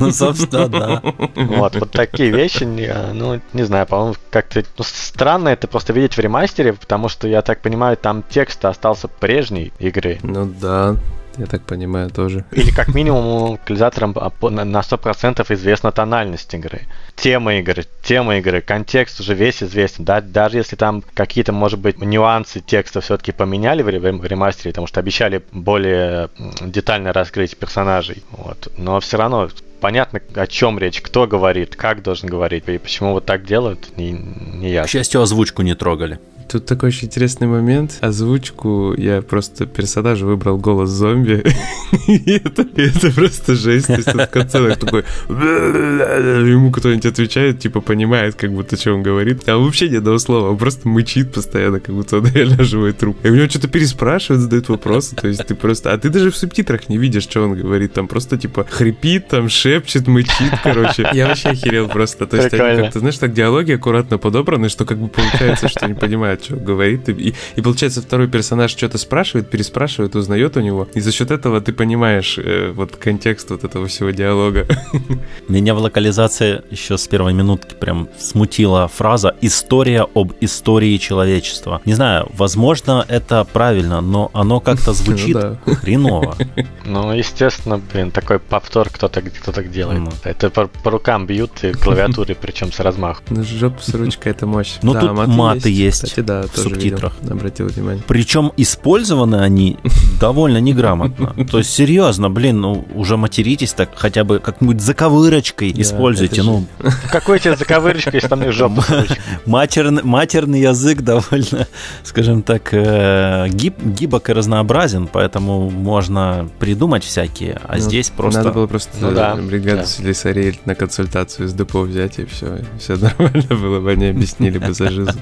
Ну, 0.00 0.12
собственно, 0.12 0.68
да. 0.68 1.02
Вот, 1.34 1.74
вот 1.76 1.90
такие 1.90 2.30
вещи, 2.30 2.64
ну, 2.64 3.40
не 3.52 3.62
знаю, 3.62 3.86
по-моему, 3.86 4.14
как-то 4.30 4.62
ну, 4.78 4.84
странно 4.84 5.48
это 5.48 5.68
просто 5.68 5.92
видеть 5.92 6.16
в 6.16 6.20
ремастере, 6.20 6.72
потому 6.72 7.08
что, 7.08 7.28
я 7.28 7.42
так 7.42 7.60
понимаю, 7.60 7.96
там 7.96 8.22
текст 8.28 8.64
остался 8.64 9.08
прежней 9.08 9.72
игры. 9.78 10.18
Ну 10.22 10.46
да, 10.46 10.96
я 11.38 11.46
так 11.46 11.62
понимаю, 11.62 12.10
тоже. 12.10 12.44
Или 12.52 12.70
как 12.70 12.88
минимум 12.94 13.52
локализаторам 13.52 14.12
на 14.12 14.80
100% 14.80 15.54
известна 15.54 15.92
тональность 15.92 16.52
игры. 16.54 16.82
Тема 17.16 17.54
игры, 17.56 17.84
тема 18.02 18.36
игры, 18.38 18.60
контекст 18.60 19.20
уже 19.20 19.34
весь 19.34 19.62
известен. 19.62 20.04
Да, 20.04 20.20
даже 20.20 20.58
если 20.58 20.76
там 20.76 21.02
какие-то, 21.14 21.52
может 21.52 21.78
быть, 21.78 22.00
нюансы 22.00 22.60
текста 22.60 23.00
все-таки 23.00 23.32
поменяли 23.32 23.82
в 23.82 24.26
ремастере, 24.26 24.70
потому 24.70 24.86
что 24.86 25.00
обещали 25.00 25.42
более 25.52 26.28
детально 26.60 27.12
раскрыть 27.12 27.56
персонажей. 27.56 28.22
Вот. 28.32 28.72
Но 28.76 29.00
все 29.00 29.16
равно 29.16 29.48
понятно, 29.80 30.20
о 30.34 30.46
чем 30.46 30.78
речь, 30.78 31.00
кто 31.00 31.26
говорит, 31.26 31.76
как 31.76 32.02
должен 32.02 32.28
говорить, 32.28 32.68
и 32.68 32.78
почему 32.78 33.12
вот 33.12 33.24
так 33.24 33.44
делают, 33.44 33.96
не, 33.96 34.12
не 34.12 34.70
ясно. 34.70 34.88
К 34.88 34.90
счастью, 34.90 35.22
озвучку 35.22 35.62
не 35.62 35.74
трогали 35.74 36.18
Тут 36.50 36.66
такой 36.66 36.88
очень 36.88 37.06
интересный 37.06 37.46
момент. 37.46 37.98
Озвучку 38.00 38.92
я 38.98 39.22
просто 39.22 39.66
персонажа 39.66 40.26
выбрал 40.26 40.58
голос 40.58 40.90
зомби. 40.90 41.44
это, 42.26 42.66
это 42.74 43.12
просто 43.12 43.54
жесть. 43.54 43.86
То 43.86 43.94
есть 43.94 44.12
в 44.12 44.26
конце 44.26 44.74
такой... 44.74 45.04
Ему 45.28 46.72
кто-нибудь 46.72 47.06
отвечает, 47.06 47.60
типа 47.60 47.80
понимает, 47.80 48.34
как 48.34 48.52
будто, 48.52 48.76
что 48.76 48.94
он 48.94 49.04
говорит. 49.04 49.48
А 49.48 49.58
вообще 49.58 49.88
ни 49.88 49.96
одного 49.96 50.18
слова. 50.18 50.50
Он 50.50 50.56
просто 50.56 50.88
мычит 50.88 51.32
постоянно, 51.32 51.78
как 51.78 51.94
будто 51.94 52.16
он 52.16 52.26
реально 52.26 52.64
живой 52.64 52.94
труп. 52.94 53.18
И 53.22 53.28
у 53.28 53.36
него 53.36 53.48
что-то 53.48 53.68
переспрашивают, 53.68 54.42
задают 54.42 54.68
вопросы. 54.68 55.14
То 55.14 55.28
есть 55.28 55.46
ты 55.46 55.54
просто... 55.54 55.92
А 55.92 55.98
ты 55.98 56.08
даже 56.08 56.32
в 56.32 56.36
субтитрах 56.36 56.88
не 56.88 56.98
видишь, 56.98 57.22
что 57.22 57.44
он 57.44 57.54
говорит. 57.54 57.92
Там 57.92 58.08
просто, 58.08 58.36
типа, 58.36 58.66
хрипит, 58.68 59.28
там 59.28 59.48
шепчет, 59.48 60.08
мычит, 60.08 60.52
короче. 60.64 61.08
Я 61.12 61.28
вообще 61.28 61.50
охерел 61.50 61.86
просто. 61.86 62.26
То 62.26 62.38
есть 62.38 62.52
они 62.52 62.82
как-то, 62.82 62.98
знаешь, 62.98 63.18
так 63.18 63.32
диалоги 63.32 63.70
аккуратно 63.70 64.18
подобраны, 64.18 64.68
что 64.68 64.84
как 64.84 64.98
бы 64.98 65.06
получается, 65.06 65.68
что 65.68 65.86
не 65.86 65.94
понимает, 65.94 66.39
что 66.42 66.56
говорит. 66.56 67.08
И, 67.08 67.34
и 67.56 67.60
получается, 67.60 68.02
второй 68.02 68.28
персонаж 68.28 68.70
что-то 68.70 68.98
спрашивает, 68.98 69.50
переспрашивает, 69.50 70.14
узнает 70.16 70.56
у 70.56 70.60
него. 70.60 70.88
И 70.94 71.00
за 71.00 71.12
счет 71.12 71.30
этого 71.30 71.60
ты 71.60 71.72
понимаешь 71.72 72.38
э, 72.38 72.72
вот 72.72 72.96
контекст 72.96 73.50
вот 73.50 73.64
этого 73.64 73.86
всего 73.86 74.10
диалога. 74.10 74.66
Меня 75.48 75.74
в 75.74 75.78
локализации 75.78 76.62
еще 76.70 76.98
с 76.98 77.06
первой 77.06 77.32
минутки 77.32 77.74
прям 77.74 78.08
смутила 78.18 78.88
фраза 78.88 79.34
«история 79.40 80.06
об 80.14 80.32
истории 80.40 80.96
человечества». 80.96 81.80
Не 81.84 81.94
знаю, 81.94 82.28
возможно, 82.34 83.04
это 83.08 83.44
правильно, 83.44 84.00
но 84.00 84.30
оно 84.32 84.60
как-то 84.60 84.92
звучит 85.00 85.36
ну, 85.36 85.74
хреново. 85.74 86.36
Ну, 86.84 87.12
естественно, 87.12 87.80
блин, 87.92 88.10
такой 88.10 88.38
повтор 88.38 88.88
кто-то 88.90 89.22
кто 89.22 89.52
так 89.52 89.70
делает. 89.70 90.02
Это 90.24 90.50
по, 90.50 90.66
по 90.66 90.90
рукам 90.90 91.26
бьют 91.26 91.62
и 91.62 91.72
клавиатуре, 91.72 92.34
причем 92.34 92.72
с 92.72 92.80
размахом. 92.80 93.24
Ну, 93.30 93.44
жопа 93.44 93.80
с 93.82 93.94
ручкой, 93.94 94.30
это 94.30 94.46
мощь. 94.46 94.78
Ну, 94.82 94.94
тут 94.94 95.26
маты 95.26 95.70
есть. 95.70 96.14
Да, 96.30 96.42
в 96.42 96.56
субтитрах. 96.56 97.12
Обратил 97.28 97.66
внимание. 97.66 98.02
Причем 98.06 98.52
использованы 98.56 99.36
они 99.36 99.78
довольно 100.20 100.58
неграмотно. 100.58 101.34
То 101.50 101.58
есть, 101.58 101.70
серьезно, 101.70 102.30
блин, 102.30 102.60
ну, 102.60 102.84
уже 102.94 103.16
материтесь 103.16 103.72
так, 103.72 103.90
хотя 103.96 104.22
бы 104.22 104.38
как-нибудь 104.38 104.80
заковырочкой 104.80 105.72
используйте. 105.76 106.42
Ну, 106.44 106.66
какой 107.10 107.40
тебе 107.40 107.56
заковырочка, 107.56 108.10
если 108.12 108.28
там 108.28 108.52
жопа 108.52 108.84
матерный, 109.46 110.60
язык 110.60 111.00
довольно, 111.00 111.66
скажем 112.04 112.42
так, 112.42 112.68
э, 112.72 113.48
гиб, 113.48 113.82
гибок 113.82 114.30
и 114.30 114.32
разнообразен, 114.32 115.08
поэтому 115.08 115.68
можно 115.68 116.48
придумать 116.60 117.02
всякие, 117.02 117.60
а 117.64 117.74
ну, 117.74 117.80
здесь 117.80 118.10
просто... 118.10 118.42
Надо 118.42 118.52
было 118.52 118.66
просто 118.68 118.90
ну, 119.00 119.12
да, 119.12 119.34
бригаду 119.34 119.86
слесарей 119.86 120.60
на 120.64 120.74
консультацию 120.74 121.48
с 121.48 121.54
депо 121.54 121.80
взять, 121.80 122.18
и 122.18 122.24
все, 122.24 122.64
все 122.78 122.96
нормально 122.96 123.48
было 123.48 123.80
бы, 123.80 123.90
они 123.90 124.06
объяснили 124.06 124.58
бы 124.58 124.72
за 124.72 124.90
жизнь. 124.90 125.20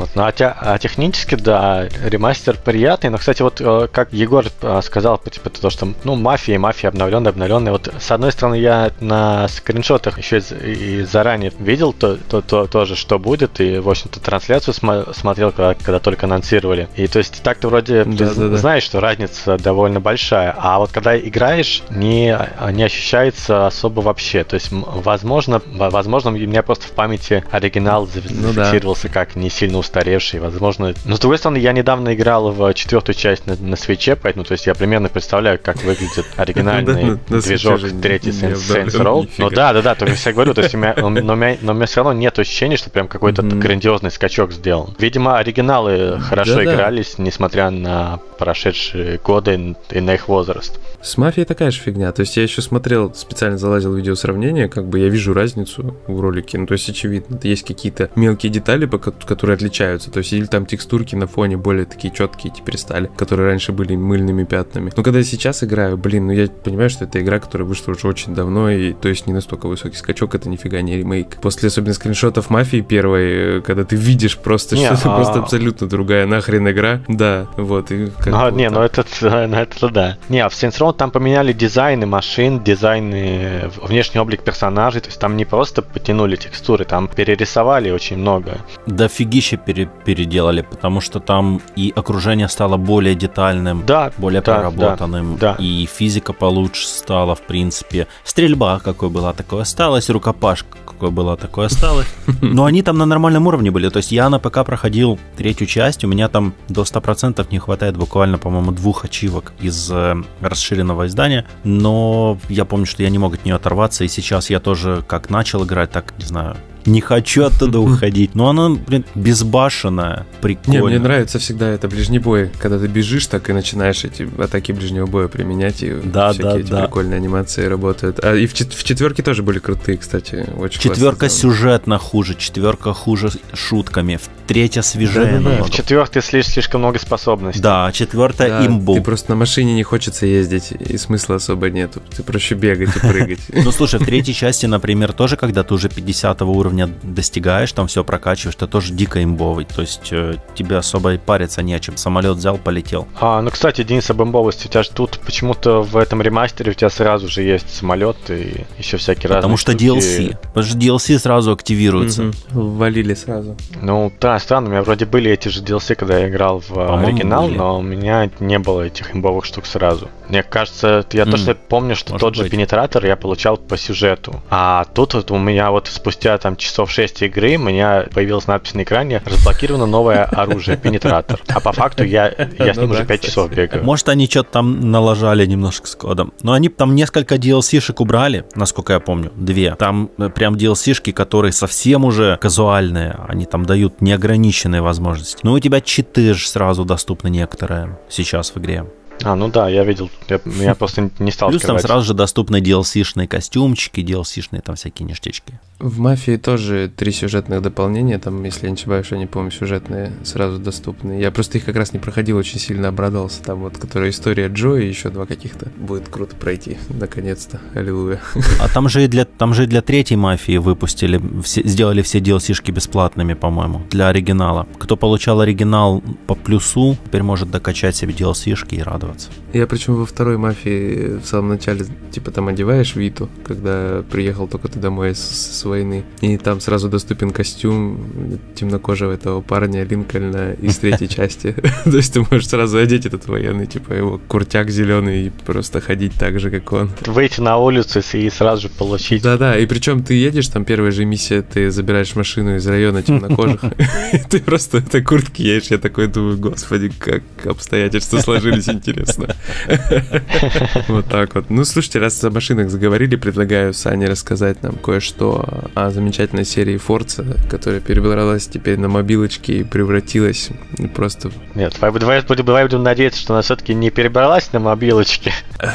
Вот, 0.00 0.08
ну, 0.14 0.24
а, 0.24 0.32
те, 0.32 0.54
а 0.58 0.78
технически, 0.78 1.34
да, 1.34 1.86
ремастер 2.02 2.56
приятный, 2.56 3.10
но, 3.10 3.18
кстати, 3.18 3.42
вот 3.42 3.60
э, 3.60 3.86
как 3.92 4.14
Егор 4.14 4.46
э, 4.62 4.80
сказал, 4.82 5.18
типа, 5.18 5.50
то, 5.50 5.68
что, 5.68 5.92
ну, 6.04 6.16
мафия, 6.16 6.58
мафия 6.58 6.88
обновленная, 6.88 7.32
обновленная, 7.32 7.72
вот, 7.72 7.92
с 8.00 8.10
одной 8.10 8.32
стороны, 8.32 8.54
я 8.54 8.92
на 9.00 9.46
скриншотах 9.48 10.16
еще 10.16 10.38
и, 10.38 11.00
и 11.00 11.02
заранее 11.02 11.52
видел 11.58 11.92
то, 11.92 12.16
то, 12.16 12.40
то, 12.40 12.66
тоже, 12.66 12.96
что 12.96 13.18
будет, 13.18 13.60
и, 13.60 13.78
в 13.78 13.90
общем-то, 13.90 14.20
трансляцию 14.20 14.72
см- 14.72 15.14
смотрел, 15.14 15.52
когда, 15.52 15.74
когда 15.74 15.98
только 15.98 16.24
анонсировали. 16.24 16.88
И, 16.96 17.06
то 17.06 17.18
есть, 17.18 17.42
так 17.42 17.58
ты 17.58 17.68
вроде 17.68 18.04
да, 18.04 18.30
ты 18.30 18.48
да, 18.48 18.56
знаешь, 18.56 18.84
да. 18.84 18.88
что 18.88 19.00
разница 19.00 19.58
довольно 19.58 20.00
большая, 20.00 20.54
а 20.56 20.78
вот 20.78 20.92
когда 20.92 21.18
играешь, 21.18 21.82
не, 21.90 22.38
не 22.72 22.84
ощущается 22.84 23.66
особо 23.66 24.00
вообще, 24.00 24.44
то 24.44 24.54
есть, 24.54 24.68
возможно, 24.70 25.60
возможно, 25.66 26.30
у 26.30 26.34
меня 26.34 26.62
просто 26.62 26.86
в 26.86 26.92
памяти 26.92 27.44
оригинал 27.50 28.06
зафиксировался 28.06 29.08
ну, 29.08 29.12
да. 29.12 29.20
как 29.20 29.36
не 29.36 29.50
сильно 29.50 29.76
устаревший, 29.90 30.38
возможно. 30.38 30.94
Но 31.04 31.16
с 31.16 31.18
другой 31.18 31.38
стороны, 31.38 31.58
я 31.58 31.72
недавно 31.72 32.14
играл 32.14 32.52
в 32.52 32.72
четвертую 32.74 33.16
часть 33.16 33.46
на, 33.46 33.56
на 33.56 33.76
свече, 33.76 34.16
поэтому 34.16 34.44
то 34.44 34.52
есть 34.52 34.66
я 34.66 34.74
примерно 34.74 35.08
представляю, 35.08 35.58
как 35.60 35.82
выглядит 35.82 36.26
оригинальный 36.36 37.18
движок 37.28 37.80
третий 38.00 38.30
Saints 38.30 38.96
Row. 38.96 39.28
Ну 39.38 39.50
да, 39.50 39.72
да, 39.72 39.82
да, 39.82 39.94
то 39.94 40.06
есть 40.06 40.24
я 40.24 40.32
говорю, 40.32 40.54
то 40.54 40.62
есть 40.62 40.74
но, 40.74 41.06
у 41.06 41.10
меня, 41.10 41.86
все 41.86 42.02
равно 42.02 42.12
нет 42.12 42.38
ощущения, 42.38 42.76
что 42.76 42.90
прям 42.90 43.08
какой-то 43.08 43.42
грандиозный 43.42 44.10
скачок 44.10 44.52
сделан. 44.52 44.94
Видимо, 44.98 45.38
оригиналы 45.38 46.20
хорошо 46.20 46.62
игрались, 46.62 47.18
несмотря 47.18 47.70
на 47.70 48.20
прошедшие 48.38 49.18
годы 49.18 49.76
и 49.90 50.00
на 50.00 50.14
их 50.14 50.28
возраст. 50.28 50.78
С 51.02 51.16
мафией 51.16 51.46
такая 51.46 51.70
же 51.70 51.80
фигня. 51.80 52.12
То 52.12 52.20
есть 52.20 52.36
я 52.36 52.42
еще 52.42 52.62
смотрел, 52.62 53.12
специально 53.14 53.58
залазил 53.58 53.94
видео 53.94 54.14
сравнения, 54.14 54.68
как 54.68 54.86
бы 54.86 54.98
я 54.98 55.08
вижу 55.08 55.32
разницу 55.32 55.96
в 56.06 56.20
ролике. 56.20 56.58
Ну, 56.58 56.66
то 56.66 56.72
есть 56.72 56.88
очевидно, 56.88 57.38
есть 57.42 57.66
какие-то 57.66 58.10
мелкие 58.16 58.52
детали, 58.52 58.86
которые 58.86 59.54
отличаются. 59.54 59.79
То 59.80 60.18
есть 60.18 60.32
или 60.32 60.46
там 60.46 60.66
текстурки 60.66 61.14
на 61.14 61.26
фоне 61.26 61.56
более 61.56 61.84
такие 61.84 62.12
четкие 62.12 62.52
теперь 62.52 62.76
стали, 62.76 63.10
которые 63.16 63.48
раньше 63.48 63.72
были 63.72 63.96
мыльными 63.96 64.44
пятнами. 64.44 64.92
Но 64.96 65.02
когда 65.02 65.18
я 65.18 65.24
сейчас 65.24 65.64
играю, 65.64 65.96
блин, 65.96 66.26
ну 66.26 66.32
я 66.32 66.48
понимаю, 66.48 66.90
что 66.90 67.04
это 67.04 67.20
игра, 67.20 67.40
которая 67.40 67.66
вышла 67.66 67.92
уже 67.92 68.06
очень 68.06 68.34
давно, 68.34 68.70
и 68.70 68.92
то 68.92 69.08
есть 69.08 69.26
не 69.26 69.32
настолько 69.32 69.66
высокий 69.66 69.96
скачок, 69.96 70.34
это 70.34 70.48
нифига 70.48 70.80
не 70.82 70.96
ремейк. 70.96 71.40
После 71.40 71.68
особенно 71.68 71.94
скриншотов 71.94 72.50
мафии 72.50 72.80
первой, 72.80 73.62
когда 73.62 73.84
ты 73.84 73.96
видишь 73.96 74.36
просто, 74.38 74.76
не, 74.76 74.86
что 74.86 74.94
это 74.94 75.12
а... 75.12 75.16
просто 75.16 75.38
абсолютно 75.40 75.88
другая 75.88 76.26
нахрен 76.26 76.68
игра, 76.68 77.00
да, 77.08 77.46
вот. 77.56 77.90
И 77.90 78.10
а, 78.26 78.50
не, 78.50 78.70
ну 78.70 78.80
это, 78.80 79.04
ну 79.20 79.56
это 79.56 79.88
да. 79.88 80.16
Не, 80.28 80.40
а 80.40 80.48
в 80.48 80.52
Saints 80.52 80.78
Row 80.78 80.94
там 80.94 81.10
поменяли 81.10 81.52
дизайны 81.52 82.06
машин, 82.06 82.62
дизайны, 82.62 83.70
внешний 83.82 84.20
облик 84.20 84.42
персонажей, 84.42 85.00
то 85.00 85.08
есть 85.08 85.20
там 85.20 85.36
не 85.36 85.44
просто 85.44 85.82
потянули 85.82 86.36
текстуры, 86.36 86.84
там 86.84 87.08
перерисовали 87.08 87.90
очень 87.90 88.18
много. 88.18 88.58
Да 88.86 89.08
фигище 89.08 89.56
пере 89.72 89.88
переделали, 90.04 90.62
потому 90.62 91.00
что 91.00 91.20
там 91.20 91.60
и 91.76 91.92
окружение 91.94 92.48
стало 92.48 92.76
более 92.76 93.14
детальным, 93.14 93.84
да, 93.86 94.12
более 94.18 94.42
да, 94.42 94.54
проработанным, 94.54 95.36
да, 95.36 95.54
да. 95.54 95.64
и 95.64 95.86
физика 95.86 96.32
получше 96.32 96.86
стала, 96.86 97.34
в 97.34 97.42
принципе. 97.42 98.06
Стрельба 98.24 98.80
какой 98.80 99.10
была, 99.10 99.32
такой 99.32 99.62
осталась, 99.62 100.10
рукопашка 100.10 100.76
какой 100.84 101.10
была, 101.10 101.36
такой 101.36 101.66
осталась. 101.66 102.06
Но 102.42 102.64
они 102.64 102.82
там 102.82 102.98
на 102.98 103.06
нормальном 103.06 103.46
уровне 103.46 103.70
были, 103.70 103.88
то 103.88 103.98
есть 103.98 104.12
я 104.12 104.28
на 104.28 104.38
ПК 104.38 104.64
проходил 104.64 105.18
третью 105.36 105.66
часть, 105.66 106.04
у 106.04 106.08
меня 106.08 106.28
там 106.28 106.52
до 106.68 106.82
100% 106.82 107.46
не 107.50 107.58
хватает 107.58 107.96
буквально, 107.96 108.38
по-моему, 108.38 108.72
двух 108.72 109.04
ачивок 109.04 109.52
из 109.60 109.90
э, 109.90 110.16
расширенного 110.40 111.06
издания, 111.06 111.46
но 111.64 112.38
я 112.48 112.64
помню, 112.64 112.86
что 112.86 113.02
я 113.02 113.10
не 113.10 113.18
мог 113.18 113.34
от 113.34 113.44
нее 113.44 113.54
оторваться, 113.54 114.04
и 114.04 114.08
сейчас 114.08 114.50
я 114.50 114.60
тоже 114.60 115.02
как 115.06 115.30
начал 115.30 115.64
играть, 115.64 115.90
так, 115.90 116.12
не 116.18 116.24
знаю, 116.24 116.56
не 116.86 117.00
хочу 117.00 117.44
оттуда 117.44 117.80
уходить. 117.80 118.34
Но 118.34 118.48
она, 118.48 118.70
блин, 118.70 119.04
безбашенная, 119.14 120.26
прикольно. 120.40 120.78
Не, 120.78 120.84
мне 120.84 120.98
нравится 120.98 121.38
всегда 121.38 121.68
это 121.68 121.88
ближний 121.88 122.18
бой, 122.18 122.50
когда 122.58 122.78
ты 122.78 122.86
бежишь, 122.86 123.26
так 123.26 123.48
и 123.50 123.52
начинаешь 123.52 124.04
эти 124.04 124.28
атаки 124.40 124.72
ближнего 124.72 125.06
боя 125.06 125.28
применять, 125.28 125.82
и 125.82 125.92
да, 125.92 126.32
всякие 126.32 126.52
да, 126.52 126.58
эти 126.58 126.70
да. 126.70 126.82
прикольные 126.82 127.16
анимации 127.16 127.64
работают. 127.66 128.20
А 128.24 128.34
и 128.34 128.46
в, 128.46 128.52
в 128.52 128.84
четверке 128.84 129.22
тоже 129.22 129.42
были 129.42 129.58
крутые, 129.58 129.98
кстати, 129.98 130.46
очень 130.56 130.80
Четверка 130.80 131.28
сюжетно 131.28 131.98
хуже, 131.98 132.34
четверка 132.34 132.92
хуже 132.92 133.30
шутками, 133.52 134.18
третья 134.46 134.82
свежее. 134.82 135.40
Да, 135.40 135.50
да, 135.50 135.56
да. 135.58 135.64
В 135.64 135.70
четвертой 135.70 136.22
слишком 136.22 136.80
много 136.80 136.98
способностей. 136.98 137.62
Да, 137.62 137.90
четвертая 137.92 138.48
да, 138.48 138.66
имбу. 138.66 138.94
Ты 138.94 139.02
просто 139.02 139.30
на 139.30 139.36
машине 139.36 139.74
не 139.74 139.82
хочется 139.82 140.26
ездить, 140.26 140.72
и 140.72 140.96
смысла 140.96 141.36
особо 141.36 141.70
нету. 141.70 142.02
Ты 142.16 142.22
проще 142.22 142.54
бегать 142.54 142.96
и 142.96 143.00
прыгать. 143.00 143.40
Ну, 143.52 143.70
слушай, 143.72 144.00
в 144.00 144.04
третьей 144.04 144.34
части, 144.34 144.66
например, 144.66 145.12
тоже, 145.12 145.36
когда 145.36 145.62
ты 145.62 145.74
уже 145.74 145.88
50 145.88 146.42
уровня 146.42 146.69
уровня 146.70 146.88
достигаешь, 147.02 147.72
там 147.72 147.86
все 147.86 148.04
прокачиваешь, 148.04 148.54
это 148.54 148.66
тоже 148.66 148.92
дико 148.92 149.22
имбовый. 149.22 149.64
То 149.64 149.80
есть 149.80 150.08
э, 150.12 150.36
тебе 150.54 150.76
особо 150.76 151.18
париться 151.18 151.62
не 151.62 151.74
о 151.74 151.80
чем. 151.80 151.96
Самолет 151.96 152.36
взял, 152.36 152.58
полетел. 152.58 153.08
А, 153.20 153.42
ну, 153.42 153.50
кстати, 153.50 153.82
Денис, 153.82 154.08
об 154.10 154.22
имбовости. 154.22 154.66
У 154.66 154.70
тебя 154.70 154.82
же 154.82 154.90
тут 154.90 155.18
почему-то 155.24 155.82
в 155.82 155.96
этом 155.96 156.22
ремастере 156.22 156.70
у 156.70 156.74
тебя 156.74 156.90
сразу 156.90 157.28
же 157.28 157.42
есть 157.42 157.74
самолет 157.74 158.16
и 158.28 158.64
еще 158.78 158.96
всякие 158.96 159.28
разные 159.28 159.38
Потому 159.38 159.56
что 159.56 159.72
штуки. 159.72 159.84
DLC. 159.84 160.38
Потому 160.38 160.66
что 160.66 160.78
DLC 160.78 161.18
сразу 161.18 161.52
активируется. 161.52 162.32
Угу. 162.52 162.60
Валили 162.60 163.14
сразу. 163.14 163.56
Ну, 163.80 164.12
да, 164.20 164.38
странно. 164.38 164.68
У 164.68 164.70
меня 164.70 164.82
вроде 164.82 165.06
были 165.06 165.30
эти 165.30 165.48
же 165.48 165.62
DLC, 165.62 165.94
когда 165.94 166.18
я 166.18 166.28
играл 166.28 166.62
в 166.66 167.02
оригинал, 167.02 167.46
были. 167.46 167.56
но 167.56 167.78
у 167.78 167.82
меня 167.82 168.30
не 168.38 168.58
было 168.58 168.82
этих 168.82 169.14
имбовых 169.14 169.44
штук 169.44 169.66
сразу. 169.66 170.08
Мне 170.28 170.42
кажется, 170.44 171.04
я 171.12 171.24
mm. 171.24 171.30
точно 171.30 171.54
помню, 171.54 171.96
что 171.96 172.12
Может 172.12 172.20
тот 172.20 172.36
быть. 172.36 172.44
же 172.44 172.50
пенетратор 172.50 173.04
я 173.04 173.16
получал 173.16 173.56
по 173.56 173.76
сюжету. 173.76 174.40
А 174.48 174.84
тут 174.94 175.14
вот 175.14 175.30
у 175.32 175.38
меня 175.38 175.70
вот 175.70 175.88
спустя 175.88 176.38
там 176.38 176.56
часов 176.60 176.90
6 176.90 177.22
игры 177.22 177.56
у 177.56 177.60
меня 177.60 178.06
появилась 178.12 178.46
надпись 178.46 178.74
на 178.74 178.82
экране 178.82 179.22
«Разблокировано 179.24 179.86
новое 179.86 180.24
оружие, 180.24 180.76
пенетратор». 180.76 181.40
А 181.48 181.60
по 181.60 181.72
факту 181.72 182.04
я, 182.04 182.32
я 182.58 182.74
с 182.74 182.76
ним 182.76 182.88
ну 182.88 182.94
уже 182.94 183.04
5 183.04 183.20
часов 183.22 183.50
бегаю. 183.50 183.84
Может, 183.84 184.08
они 184.08 184.26
что-то 184.26 184.50
там 184.52 184.90
налажали 184.90 185.46
немножко 185.46 185.86
с 185.86 185.94
кодом. 185.96 186.32
Но 186.42 186.52
они 186.52 186.68
там 186.68 186.94
несколько 186.94 187.36
DLC-шек 187.36 188.00
убрали, 188.00 188.44
насколько 188.54 188.92
я 188.92 189.00
помню, 189.00 189.32
две. 189.34 189.74
Там 189.74 190.10
э, 190.18 190.28
прям 190.28 190.54
DLC-шки, 190.54 191.12
которые 191.12 191.52
совсем 191.52 192.04
уже 192.04 192.38
казуальные. 192.40 193.16
Они 193.28 193.46
там 193.46 193.64
дают 193.64 194.00
неограниченные 194.00 194.82
возможности. 194.82 195.40
Но 195.42 195.52
у 195.52 195.58
тебя 195.58 195.80
читы 195.80 196.34
же 196.34 196.48
сразу 196.48 196.84
доступны 196.84 197.28
некоторые 197.28 197.98
сейчас 198.08 198.54
в 198.54 198.58
игре. 198.58 198.86
А, 199.22 199.34
ну 199.36 199.48
да, 199.48 199.68
я 199.68 199.84
видел. 199.84 200.10
Я, 200.28 200.40
я 200.60 200.74
просто 200.74 201.10
не 201.18 201.30
стал 201.30 201.50
Плюс 201.50 201.62
скрывать. 201.62 201.82
там 201.82 201.88
сразу 201.88 202.06
же 202.06 202.14
доступны 202.14 202.60
DLC-шные 202.60 203.26
костюмчики, 203.26 204.00
DLC-шные 204.00 204.62
там 204.62 204.76
всякие 204.76 205.06
ништячки. 205.06 205.54
В 205.78 205.98
«Мафии» 205.98 206.36
тоже 206.36 206.92
три 206.94 207.10
сюжетных 207.10 207.62
дополнения, 207.62 208.18
там, 208.18 208.44
если 208.44 208.64
я 208.64 208.70
не 208.70 208.76
ошибаюсь, 208.76 209.10
они, 209.12 209.26
по-моему, 209.26 209.50
сюжетные, 209.50 210.12
сразу 210.24 210.58
доступны. 210.58 211.20
Я 211.20 211.30
просто 211.30 211.58
их 211.58 211.64
как 211.64 211.76
раз 211.76 211.92
не 211.92 211.98
проходил, 211.98 212.36
очень 212.36 212.58
сильно 212.58 212.88
обрадовался. 212.88 213.42
Там 213.42 213.60
вот, 213.60 213.78
которая 213.78 214.10
история 214.10 214.48
Джо 214.48 214.76
и 214.76 214.86
еще 214.86 215.08
два 215.08 215.24
каких-то. 215.26 215.68
Будет 215.76 216.08
круто 216.08 216.36
пройти, 216.36 216.76
наконец-то. 216.90 217.60
Аллилуйя. 217.74 218.20
А 218.60 218.68
там 218.68 218.88
же 218.88 219.04
и 219.04 219.06
для, 219.06 219.24
там 219.24 219.54
же 219.54 219.64
и 219.64 219.66
для 219.66 219.80
третьей 219.80 220.16
«Мафии» 220.16 220.58
выпустили, 220.58 221.20
все, 221.42 221.62
сделали 221.66 222.02
все 222.02 222.18
DLC-шки 222.18 222.70
бесплатными, 222.70 223.34
по-моему, 223.34 223.82
для 223.90 224.08
оригинала. 224.08 224.66
Кто 224.78 224.96
получал 224.96 225.40
оригинал 225.40 226.02
по 226.26 226.34
плюсу, 226.34 226.96
теперь 227.06 227.22
может 227.22 227.50
докачать 227.50 227.96
себе 227.96 228.12
DLC-шки 228.12 228.74
и 228.74 228.82
радоваться. 228.82 229.09
Я 229.52 229.66
причем 229.66 229.94
во 229.94 230.06
второй 230.06 230.36
«Мафии» 230.36 231.18
в 231.18 231.26
самом 231.26 231.50
начале, 231.50 231.84
типа, 232.10 232.30
там 232.30 232.48
одеваешь 232.48 232.94
Виту, 232.94 233.28
когда 233.44 234.02
приехал 234.10 234.46
только 234.46 234.68
ты 234.68 234.78
домой 234.78 235.14
с, 235.14 235.20
с 235.20 235.64
войны. 235.64 236.04
И 236.20 236.36
там 236.36 236.60
сразу 236.60 236.88
доступен 236.88 237.30
костюм 237.30 238.38
темнокожего 238.54 239.12
этого 239.12 239.40
парня 239.40 239.84
Линкольна 239.84 240.52
из 240.52 240.78
третьей 240.78 241.08
части. 241.16 241.54
То 241.84 241.96
есть 241.96 242.12
ты 242.12 242.20
можешь 242.20 242.48
сразу 242.48 242.78
одеть 242.78 243.06
этот 243.06 243.26
военный, 243.26 243.66
типа 243.66 243.92
его 243.92 244.20
куртяк 244.28 244.70
зеленый 244.70 245.26
и 245.26 245.30
просто 245.30 245.80
ходить 245.80 246.14
так 246.18 246.38
же, 246.38 246.50
как 246.50 246.72
он. 246.72 246.90
Выйти 247.06 247.40
на 247.40 247.56
улицу 247.58 248.00
и 248.12 248.30
сразу 248.30 248.62
же 248.62 248.68
получить. 248.68 249.22
Да-да, 249.22 249.58
и 249.58 249.66
причем 249.66 250.02
ты 250.02 250.14
едешь, 250.14 250.48
там 250.48 250.64
первая 250.64 250.92
же 250.92 251.04
миссия, 251.04 251.42
ты 251.42 251.70
забираешь 251.70 252.14
машину 252.14 252.56
из 252.56 252.66
района 252.66 253.02
темнокожих, 253.02 253.60
ты 254.30 254.40
просто 254.40 254.80
в 254.80 254.86
этой 254.86 255.02
куртке 255.02 255.44
едешь, 255.44 255.68
я 255.68 255.78
такой 255.78 256.06
думаю, 256.06 256.38
господи, 256.38 256.92
как 256.98 257.22
обстоятельства 257.44 258.18
сложились, 258.18 258.68
интересно. 258.68 258.99
Вот 260.88 261.06
так 261.06 261.34
вот. 261.34 261.50
Ну, 261.50 261.64
слушайте, 261.64 261.98
раз 261.98 262.22
о 262.24 262.30
машинах 262.30 262.70
заговорили, 262.70 263.16
предлагаю 263.16 263.74
Сане 263.74 264.06
рассказать 264.06 264.62
нам 264.62 264.76
кое-что 264.76 265.70
о 265.74 265.90
замечательной 265.90 266.44
серии 266.44 266.76
Forza, 266.76 267.38
которая 267.48 267.80
перебралась 267.80 268.46
теперь 268.46 268.78
на 268.78 268.88
мобилочки 268.88 269.52
и 269.52 269.64
превратилась 269.64 270.50
просто... 270.94 271.30
Нет, 271.54 271.76
давай, 271.80 271.90
будем 271.90 272.82
надеяться, 272.82 273.20
что 273.20 273.34
она 273.34 273.42
все-таки 273.42 273.74
не 273.74 273.90
перебралась 273.90 274.52
на 274.52 274.60
мобилочки. 274.60 275.32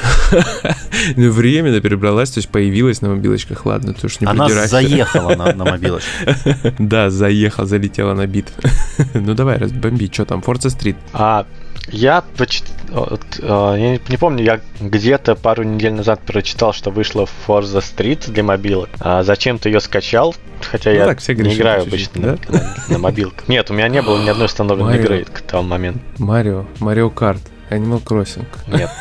Ну, 1.17 1.29
временно 1.29 1.79
перебралась, 1.81 2.31
то 2.31 2.39
есть 2.39 2.49
появилась 2.49 3.01
на 3.01 3.09
мобилочках, 3.09 3.65
ладно, 3.65 3.93
ты 3.93 4.07
уж 4.07 4.19
не 4.19 4.27
Она 4.27 4.47
заехала 4.49 5.35
на, 5.35 5.53
на 5.53 5.65
мобилочку. 5.71 6.09
Да, 6.79 7.09
заехал, 7.09 7.65
залетела 7.65 8.13
на 8.13 8.25
бит. 8.27 8.47
Ну 9.13 9.33
давай, 9.33 9.57
разбомби, 9.57 10.09
что 10.11 10.25
там, 10.25 10.39
Forza 10.39 10.75
Street. 10.75 10.95
А 11.13 11.45
я 11.87 12.23
прочит... 12.35 12.63
вот, 12.89 13.21
э, 13.39 13.45
я 13.77 13.91
не- 14.09 14.17
помню, 14.17 14.43
я 14.43 14.59
где-то 14.79 15.35
пару 15.35 15.63
недель 15.63 15.93
назад 15.93 16.21
прочитал, 16.25 16.73
что 16.73 16.89
вышла 16.91 17.27
Forza 17.47 17.79
Street 17.81 18.31
для 18.31 18.43
мобилок. 18.43 18.89
А 18.99 19.23
зачем 19.23 19.59
ты 19.59 19.69
ее 19.69 19.79
скачал? 19.79 20.35
Хотя 20.61 20.89
Ну 20.91 20.95
я 20.97 21.05
так, 21.05 21.19
все 21.19 21.35
не 21.35 21.53
играю 21.53 21.81
обычно 21.83 22.21
на, 22.21 22.37
на- 22.57 22.73
на 22.89 22.97
мобилках. 22.97 23.47
Нет, 23.47 23.69
у 23.69 23.73
меня 23.73 23.87
не 23.87 24.01
было 24.01 24.21
ни 24.23 24.29
одной 24.29 24.45
установленной 24.47 24.97
игры 24.99 25.25
к 25.25 25.41
тому 25.41 25.63
моменту. 25.69 25.99
Марио, 26.17 26.65
Марио 26.79 27.09
Карт, 27.09 27.41
Animal 27.69 28.03
Crossing. 28.03 28.45
Нет. 28.67 28.89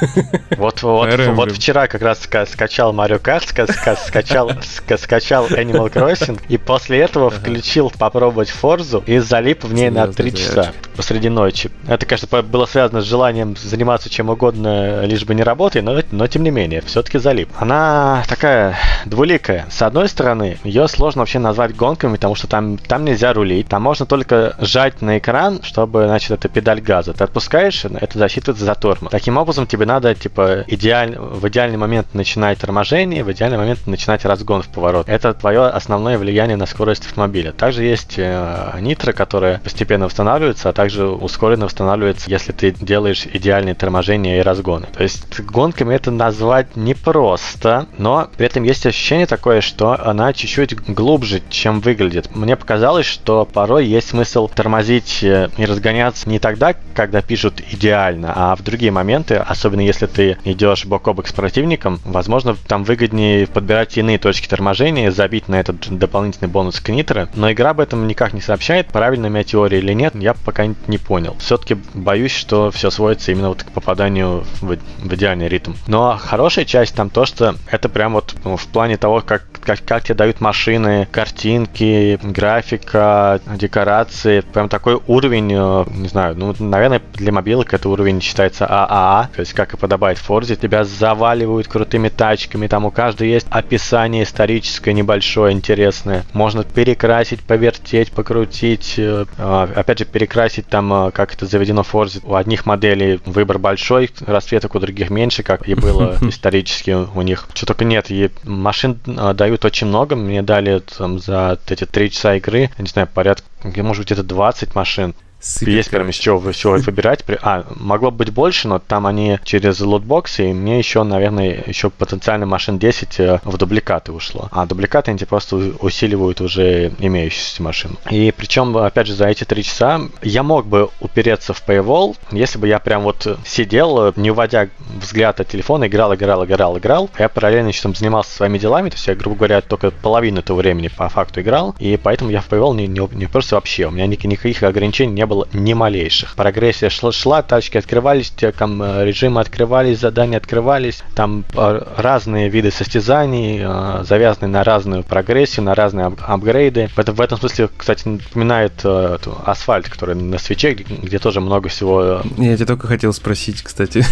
Вот, 0.56 0.82
вот, 0.82 1.08
вот 1.34 1.52
вчера 1.52 1.88
как 1.88 2.02
раз 2.02 2.24
ска- 2.24 2.46
скачал 2.46 2.94
Mario 2.94 3.20
Kart, 3.20 3.42
ска- 3.44 3.66
ска- 3.66 3.98
скачал, 4.06 4.50
ска- 4.50 4.98
скачал 4.98 5.46
Animal 5.48 5.92
Crossing, 5.92 6.40
и 6.48 6.58
после 6.58 7.00
этого 7.00 7.30
включил 7.30 7.90
попробовать 7.90 8.50
Форзу 8.50 9.02
и 9.06 9.18
залип 9.18 9.64
в 9.64 9.74
ней 9.74 9.90
на 9.90 10.02
Серьезный 10.02 10.30
3 10.30 10.36
часа 10.36 10.72
посреди 10.96 11.28
ночи. 11.28 11.70
Это, 11.88 12.06
конечно, 12.06 12.42
было 12.42 12.66
связано 12.66 13.00
с 13.00 13.04
желанием 13.04 13.56
заниматься 13.56 14.08
чем 14.08 14.30
угодно, 14.30 15.04
лишь 15.04 15.24
бы 15.24 15.34
не 15.34 15.42
работой, 15.42 15.82
но, 15.82 16.00
но 16.12 16.26
тем 16.28 16.44
не 16.44 16.50
менее, 16.50 16.82
все-таки 16.82 17.18
залип. 17.18 17.48
Она 17.58 18.22
такая 18.28 18.76
двуликая. 19.04 19.66
С 19.70 19.82
одной 19.82 20.08
стороны, 20.08 20.58
ее 20.64 20.86
сложно 20.88 21.22
вообще 21.22 21.38
назвать 21.38 21.74
гонками, 21.74 22.14
потому 22.14 22.34
что 22.34 22.46
там, 22.46 22.78
там 22.78 23.04
нельзя 23.04 23.32
рулить, 23.32 23.68
там 23.68 23.82
можно 23.82 24.06
только 24.06 24.56
жать 24.60 25.02
на 25.02 25.18
экран, 25.18 25.60
чтобы, 25.62 26.06
значит, 26.06 26.30
это 26.30 26.48
педаль 26.48 26.80
газа. 26.80 27.12
Ты 27.12 27.24
отпускаешь, 27.24 27.84
это 27.84 28.18
засчитывается 28.18 28.53
за 28.58 28.74
тормоз. 28.74 29.10
Таким 29.10 29.36
образом, 29.36 29.66
тебе 29.66 29.86
надо, 29.86 30.14
типа, 30.14 30.64
идеаль... 30.66 31.16
в 31.18 31.46
идеальный 31.48 31.78
момент 31.78 32.14
начинать 32.14 32.58
торможение, 32.58 33.24
в 33.24 33.32
идеальный 33.32 33.58
момент 33.58 33.86
начинать 33.86 34.24
разгон 34.24 34.62
в 34.62 34.68
поворот. 34.68 35.08
Это 35.08 35.34
твое 35.34 35.66
основное 35.66 36.18
влияние 36.18 36.56
на 36.56 36.66
скорость 36.66 37.06
автомобиля. 37.06 37.52
Также 37.52 37.84
есть 37.84 38.14
э, 38.16 38.78
нитро, 38.80 39.12
которая 39.12 39.58
постепенно 39.58 40.06
восстанавливается, 40.06 40.68
а 40.68 40.72
также 40.72 41.06
ускоренно 41.06 41.66
восстанавливается, 41.66 42.30
если 42.30 42.52
ты 42.52 42.72
делаешь 42.72 43.26
идеальные 43.32 43.74
торможения 43.74 44.38
и 44.38 44.42
разгоны. 44.42 44.86
То 44.96 45.02
есть 45.02 45.40
гонками 45.40 45.94
это 45.94 46.10
назвать 46.10 46.76
непросто, 46.76 47.86
но 47.98 48.28
при 48.36 48.46
этом 48.46 48.62
есть 48.62 48.86
ощущение 48.86 49.26
такое, 49.26 49.60
что 49.60 49.98
она 50.00 50.32
чуть-чуть 50.32 50.74
глубже, 50.88 51.42
чем 51.48 51.80
выглядит. 51.80 52.34
Мне 52.34 52.56
показалось, 52.56 53.06
что 53.06 53.44
порой 53.44 53.86
есть 53.86 54.08
смысл 54.08 54.48
тормозить 54.48 55.22
э, 55.22 55.48
и 55.56 55.64
разгоняться 55.64 56.28
не 56.28 56.38
тогда, 56.38 56.74
когда 56.94 57.22
пишут 57.22 57.60
идеально, 57.70 58.32
а 58.34 58.43
в 58.56 58.62
другие 58.62 58.92
моменты, 58.92 59.36
особенно 59.36 59.80
если 59.80 60.06
ты 60.06 60.36
идешь 60.44 60.84
бок 60.84 61.08
о 61.08 61.14
бок 61.14 61.28
с 61.28 61.32
противником, 61.32 62.00
возможно, 62.04 62.56
там 62.66 62.84
выгоднее 62.84 63.46
подбирать 63.46 63.96
иные 63.96 64.18
точки 64.18 64.48
торможения, 64.48 65.10
забить 65.10 65.48
на 65.48 65.60
этот 65.60 65.98
дополнительный 65.98 66.48
бонус 66.48 66.80
к 66.80 66.88
нитро, 66.90 67.28
но 67.34 67.50
игра 67.52 67.70
об 67.70 67.80
этом 67.80 68.06
никак 68.06 68.32
не 68.32 68.40
сообщает, 68.40 68.88
правильная 68.88 69.30
моя 69.30 69.44
теория 69.44 69.78
или 69.78 69.92
нет, 69.92 70.14
я 70.14 70.34
пока 70.34 70.66
не 70.66 70.98
понял. 70.98 71.36
Все-таки 71.38 71.76
боюсь, 71.94 72.34
что 72.34 72.70
все 72.70 72.90
сводится 72.90 73.32
именно 73.32 73.48
вот 73.48 73.62
к 73.62 73.70
попаданию 73.70 74.44
в, 74.60 74.76
в 74.76 75.14
идеальный 75.14 75.48
ритм. 75.48 75.72
Но 75.86 76.18
хорошая 76.20 76.64
часть 76.64 76.94
там 76.94 77.10
то, 77.10 77.24
что 77.24 77.54
это 77.70 77.88
прям 77.88 78.14
вот 78.14 78.34
ну, 78.44 78.56
в 78.56 78.66
плане 78.66 78.96
того, 78.96 79.22
как, 79.24 79.44
как, 79.64 79.84
как 79.84 80.04
тебе 80.04 80.14
дают 80.14 80.40
машины, 80.40 81.08
картинки, 81.10 82.18
графика, 82.22 83.40
декорации, 83.46 84.40
прям 84.40 84.68
такой 84.68 85.00
уровень, 85.06 85.52
э, 85.52 85.84
не 85.90 86.08
знаю, 86.08 86.36
ну, 86.36 86.54
наверное, 86.58 87.02
для 87.14 87.32
мобилок 87.32 87.74
это 87.74 87.88
уровень 87.88 88.20
считается 88.20 88.66
ААА, 88.66 89.28
то 89.34 89.40
есть 89.40 89.52
как 89.52 89.74
и 89.74 89.76
подобает 89.76 90.18
Форзе, 90.18 90.56
тебя 90.56 90.84
заваливают 90.84 91.68
крутыми 91.68 92.08
тачками, 92.08 92.66
там 92.66 92.84
у 92.84 92.90
каждой 92.90 93.28
есть 93.28 93.46
описание 93.50 94.24
историческое 94.24 94.92
небольшое, 94.92 95.52
интересное, 95.52 96.24
можно 96.32 96.64
перекрасить, 96.64 97.40
повертеть, 97.40 98.12
покрутить, 98.12 98.94
э, 98.98 99.24
э, 99.36 99.68
опять 99.74 99.98
же, 100.00 100.04
перекрасить 100.04 100.66
там, 100.68 100.92
э, 100.92 101.10
как 101.10 101.34
это 101.34 101.46
заведено 101.46 101.82
в 101.82 101.88
Форзе, 101.88 102.20
у 102.24 102.34
одних 102.34 102.66
моделей 102.66 103.20
выбор 103.24 103.58
большой, 103.58 104.10
расцветок 104.26 104.74
у 104.74 104.80
других 104.80 105.10
меньше, 105.10 105.42
как 105.42 105.68
и 105.68 105.74
было 105.74 106.18
исторически 106.22 106.90
у 106.92 107.22
них. 107.22 107.48
Что 107.54 107.66
только 107.66 107.84
нет, 107.84 108.10
и 108.10 108.30
машин 108.44 108.98
э, 109.06 109.32
дают 109.54 109.64
очень 109.64 109.86
много, 109.86 110.16
мне 110.16 110.42
дали 110.42 110.80
там 110.80 111.18
за 111.20 111.58
эти 111.68 111.86
три 111.86 112.10
часа 112.10 112.34
игры, 112.36 112.70
не 112.78 112.88
знаю, 112.88 113.08
порядка, 113.12 113.46
может 113.82 114.06
где-то 114.06 114.24
20 114.24 114.74
машин. 114.74 115.14
Сыпет, 115.44 115.74
Есть 115.74 115.90
прям 115.90 116.08
из 116.08 116.16
чего, 116.16 116.50
из 116.50 116.56
чего 116.56 116.76
выбирать. 116.78 117.22
А, 117.42 117.66
могло 117.76 118.10
быть 118.10 118.30
больше, 118.30 118.66
но 118.66 118.78
там 118.78 119.06
они 119.06 119.38
через 119.44 119.78
лутбоксы, 119.80 120.50
и 120.50 120.52
мне 120.54 120.78
еще, 120.78 121.02
наверное, 121.02 121.62
еще 121.66 121.90
потенциально 121.90 122.46
машин 122.46 122.78
10 122.78 123.20
э, 123.20 123.40
в 123.44 123.58
дубликаты 123.58 124.12
ушло. 124.12 124.48
А 124.52 124.64
дубликаты 124.64 125.10
они 125.10 125.22
просто 125.26 125.56
усиливают 125.80 126.40
уже 126.40 126.94
имеющуюся 126.98 127.62
машину. 127.62 127.96
И 128.10 128.32
причем, 128.34 128.74
опять 128.78 129.06
же, 129.06 129.14
за 129.14 129.26
эти 129.26 129.44
три 129.44 129.62
часа 129.62 130.00
я 130.22 130.42
мог 130.42 130.66
бы 130.66 130.88
упереться 131.00 131.52
в 131.52 131.62
Paywall, 131.68 132.16
если 132.30 132.58
бы 132.58 132.66
я 132.66 132.78
прям 132.78 133.02
вот 133.02 133.38
сидел, 133.44 134.14
не 134.16 134.30
уводя 134.30 134.68
взгляд 134.98 135.40
от 135.40 135.48
телефона, 135.48 135.88
играл, 135.88 136.14
играл, 136.14 136.46
играл, 136.46 136.78
играл. 136.78 137.10
Я 137.18 137.28
параллельно 137.28 137.68
еще 137.68 137.82
там 137.82 137.94
занимался 137.94 138.30
своими 138.30 138.56
делами, 138.56 138.88
то 138.88 138.96
есть 138.96 139.06
я, 139.06 139.14
грубо 139.14 139.36
говоря, 139.36 139.60
только 139.60 139.90
половину 139.90 140.40
этого 140.40 140.56
времени 140.56 140.88
по 140.88 141.06
факту 141.10 141.42
играл, 141.42 141.74
и 141.78 141.98
поэтому 142.02 142.30
я 142.30 142.40
в 142.40 142.48
Paywall 142.48 142.74
не, 142.76 142.86
не, 142.86 143.06
не 143.12 143.26
уперся 143.26 143.56
вообще. 143.56 143.86
У 143.86 143.90
меня 143.90 144.06
ник- 144.06 144.24
никаких 144.24 144.62
ограничений 144.62 145.12
не 145.12 145.26
было 145.26 145.33
ни 145.52 145.72
малейших. 145.74 146.34
Прогрессия 146.34 146.90
шла, 146.90 147.12
шла 147.12 147.42
тачки 147.42 147.78
открывались, 147.78 148.32
там 148.58 148.82
э, 148.82 149.04
режимы 149.04 149.40
открывались, 149.40 150.00
задания 150.00 150.38
открывались, 150.38 151.02
там 151.14 151.44
э, 151.54 151.82
разные 151.96 152.48
виды 152.48 152.70
состязаний, 152.70 153.60
э, 153.62 154.04
завязанные 154.04 154.50
на 154.50 154.64
разную 154.64 155.02
прогрессию, 155.02 155.64
на 155.64 155.74
разные 155.74 156.06
ап- 156.06 156.20
апгрейды. 156.26 156.88
В 156.94 156.98
этом, 156.98 157.14
в 157.14 157.20
этом 157.20 157.38
смысле, 157.38 157.68
кстати, 157.76 158.06
напоминает 158.06 158.72
э, 158.84 159.18
асфальт, 159.44 159.88
который 159.88 160.14
на 160.14 160.38
свече, 160.38 160.74
где, 160.74 160.94
где 160.94 161.18
тоже 161.18 161.40
много 161.40 161.68
всего 161.68 162.22
Я 162.38 162.56
тебе 162.56 162.66
только 162.66 162.86
хотел 162.86 163.12
спросить, 163.12 163.62
кстати. 163.62 164.04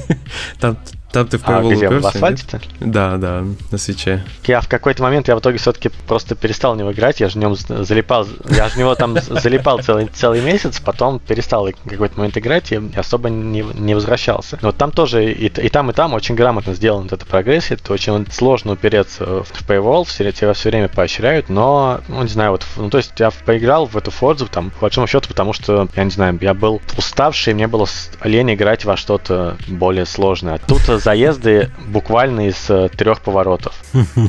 Там 0.60 0.76
Там 1.14 1.28
ты 1.28 1.38
в 1.38 1.48
А 1.48 1.60
Paywall 1.60 1.74
где, 1.74 1.88
в 1.88 1.92
уперся, 1.92 2.08
асфальте-то? 2.08 2.58
нет? 2.58 2.90
Да, 2.92 3.16
да, 3.16 3.44
на 3.70 3.78
свече. 3.78 4.24
Я 4.46 4.60
в 4.60 4.68
какой-то 4.68 5.02
момент, 5.02 5.28
я 5.28 5.36
в 5.36 5.38
итоге 5.38 5.58
все-таки 5.58 5.90
просто 6.08 6.34
перестал 6.34 6.74
в 6.74 6.76
него 6.76 6.92
играть, 6.92 7.20
я 7.20 7.28
же 7.28 7.34
в 7.34 7.36
нем 7.36 7.54
залипал, 7.56 8.26
я 8.50 8.68
же 8.68 8.74
в 8.74 8.76
него 8.76 8.94
там 8.96 9.16
залипал 9.20 9.78
целый, 9.78 10.06
целый 10.06 10.40
месяц, 10.40 10.80
потом 10.80 11.20
перестал 11.20 11.66
в 11.66 11.88
какой-то 11.88 12.18
момент 12.18 12.36
играть 12.36 12.72
и 12.72 12.80
особо 12.96 13.30
не, 13.30 13.62
не 13.62 13.94
возвращался. 13.94 14.58
Но 14.60 14.72
там 14.72 14.90
тоже 14.90 15.32
и, 15.32 15.46
и 15.46 15.68
там, 15.68 15.90
и 15.90 15.94
там 15.94 16.14
очень 16.14 16.34
грамотно 16.34 16.74
сделана 16.74 17.04
вот 17.04 17.12
эта 17.12 17.24
прогрессия, 17.24 17.76
это 17.76 17.92
очень 17.92 18.26
сложно 18.30 18.72
упереться 18.72 19.44
в 19.44 19.68
Paywall, 19.68 20.04
все, 20.04 20.30
тебя 20.32 20.52
все 20.52 20.70
время 20.70 20.88
поощряют, 20.88 21.48
но, 21.48 22.00
ну, 22.08 22.22
не 22.22 22.28
знаю, 22.28 22.52
вот, 22.52 22.66
ну, 22.76 22.90
то 22.90 22.98
есть 22.98 23.12
я 23.18 23.30
поиграл 23.30 23.86
в 23.86 23.96
эту 23.96 24.10
Forza, 24.10 24.48
там, 24.50 24.70
по 24.70 24.82
большому 24.82 25.06
счету, 25.06 25.28
потому 25.28 25.52
что, 25.52 25.88
я 25.94 26.04
не 26.04 26.10
знаю, 26.10 26.36
я 26.40 26.54
был 26.54 26.82
уставший, 26.98 27.54
мне 27.54 27.68
было 27.68 27.86
лень 28.22 28.54
играть 28.54 28.84
во 28.84 28.96
что-то 28.96 29.56
более 29.68 30.06
сложное. 30.06 30.58
Тут 30.66 30.88
заезды 31.04 31.70
буквально 31.86 32.48
из 32.48 32.68
э, 32.68 32.88
трех 32.96 33.20
поворотов. 33.20 33.74
Ну. 34.16 34.28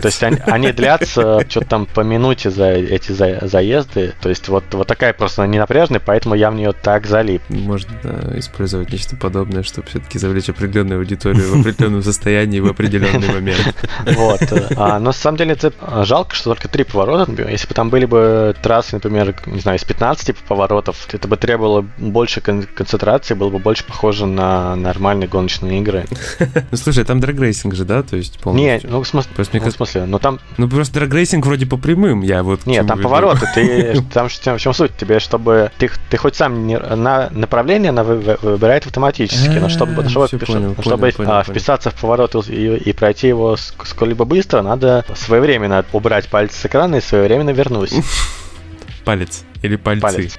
То 0.00 0.06
есть 0.08 0.22
они, 0.22 0.72
длятся 0.72 1.44
что-то 1.48 1.66
там 1.66 1.86
по 1.86 2.00
минуте 2.00 2.50
за 2.50 2.70
эти 2.70 3.12
за- 3.12 3.46
заезды. 3.46 4.14
То 4.20 4.28
есть 4.28 4.48
вот, 4.48 4.64
такая 4.86 5.12
просто 5.12 5.46
ненапряжная, 5.46 6.00
поэтому 6.04 6.34
я 6.34 6.50
в 6.50 6.54
нее 6.54 6.72
так 6.72 7.06
залип. 7.06 7.42
Можно 7.48 7.90
использовать 8.36 8.92
нечто 8.92 9.16
подобное, 9.16 9.62
чтобы 9.62 9.88
все-таки 9.88 10.18
завлечь 10.18 10.48
определенную 10.48 10.98
аудиторию 11.00 11.56
в 11.56 11.60
определенном 11.60 12.02
состоянии 12.02 12.60
в 12.60 12.66
определенный 12.66 13.32
момент. 13.32 13.74
Вот. 14.16 14.40
А, 14.76 14.98
но 14.98 15.06
на 15.06 15.12
самом 15.12 15.38
деле 15.38 15.52
это 15.52 15.72
жалко, 16.04 16.34
что 16.34 16.50
только 16.50 16.68
три 16.68 16.84
поворота. 16.84 17.30
Если 17.48 17.66
бы 17.68 17.74
там 17.74 17.90
были 17.90 18.04
бы 18.04 18.54
трассы, 18.62 18.96
например, 18.96 19.34
не 19.46 19.60
знаю, 19.60 19.78
из 19.78 19.84
15 19.84 20.36
поворотов, 20.36 21.08
это 21.12 21.28
бы 21.28 21.36
требовало 21.36 21.86
больше 21.98 22.40
кон- 22.40 22.64
концентрации, 22.74 23.34
было 23.34 23.50
бы 23.50 23.58
больше 23.58 23.84
похоже 23.84 24.26
на 24.26 24.76
нормальные 24.76 25.28
гоночные 25.56 25.80
игры. 25.80 26.04
Ну 26.70 26.76
слушай, 26.76 27.04
там 27.04 27.20
драгрейсинг 27.20 27.74
же, 27.74 27.84
да? 27.84 28.02
То 28.02 28.16
есть 28.16 28.36
Не, 28.36 28.42
полностью. 28.42 28.90
ну 28.90 29.02
в 29.02 29.08
смысле, 29.08 29.30
Просто 29.34 29.58
ну, 29.58 29.64
в 29.70 29.72
смысле, 29.72 30.04
ну 30.06 30.18
там 30.18 30.40
Ну 30.56 30.68
просто 30.68 30.94
драгрейсинг 30.94 31.46
вроде 31.46 31.66
по 31.66 31.76
прямым, 31.76 32.22
я 32.22 32.42
вот... 32.42 32.66
Нет, 32.66 32.86
там 32.86 33.00
повороты. 33.00 33.46
Ты 33.54 34.02
там 34.12 34.28
в 34.28 34.40
чем, 34.40 34.74
суть? 34.74 34.96
Тебе, 34.96 35.20
чтобы 35.20 35.70
ты, 35.78 35.90
ты 36.10 36.16
хоть 36.16 36.36
сам 36.36 36.66
не, 36.66 36.78
на 36.78 37.28
направление 37.30 37.90
она 37.90 38.04
вы- 38.04 38.38
выбирает 38.42 38.86
автоматически, 38.86 39.58
но 39.58 39.68
чтобы, 39.68 40.02
А, 40.02 40.08
чтобы, 40.08 40.36
чтобы 40.80 41.12
а, 41.26 41.42
вписаться 41.42 41.90
в 41.90 41.94
поворот 41.94 42.34
и, 42.48 42.76
и 42.76 42.92
пройти 42.92 43.28
его 43.28 43.54
ск- 43.54 43.86
сколь-либо 43.86 44.24
быстро, 44.24 44.62
надо 44.62 45.04
своевременно 45.14 45.84
убрать 45.92 46.28
палец 46.28 46.54
с 46.54 46.66
экрана 46.66 46.96
и 46.96 47.00
своевременно 47.00 47.50
вернуть. 47.50 47.92
Палец. 49.04 49.44
Или 49.62 49.76
пальцы. 49.76 50.02
Палец. 50.02 50.38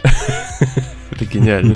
Это 1.12 1.26
гениально. 1.26 1.76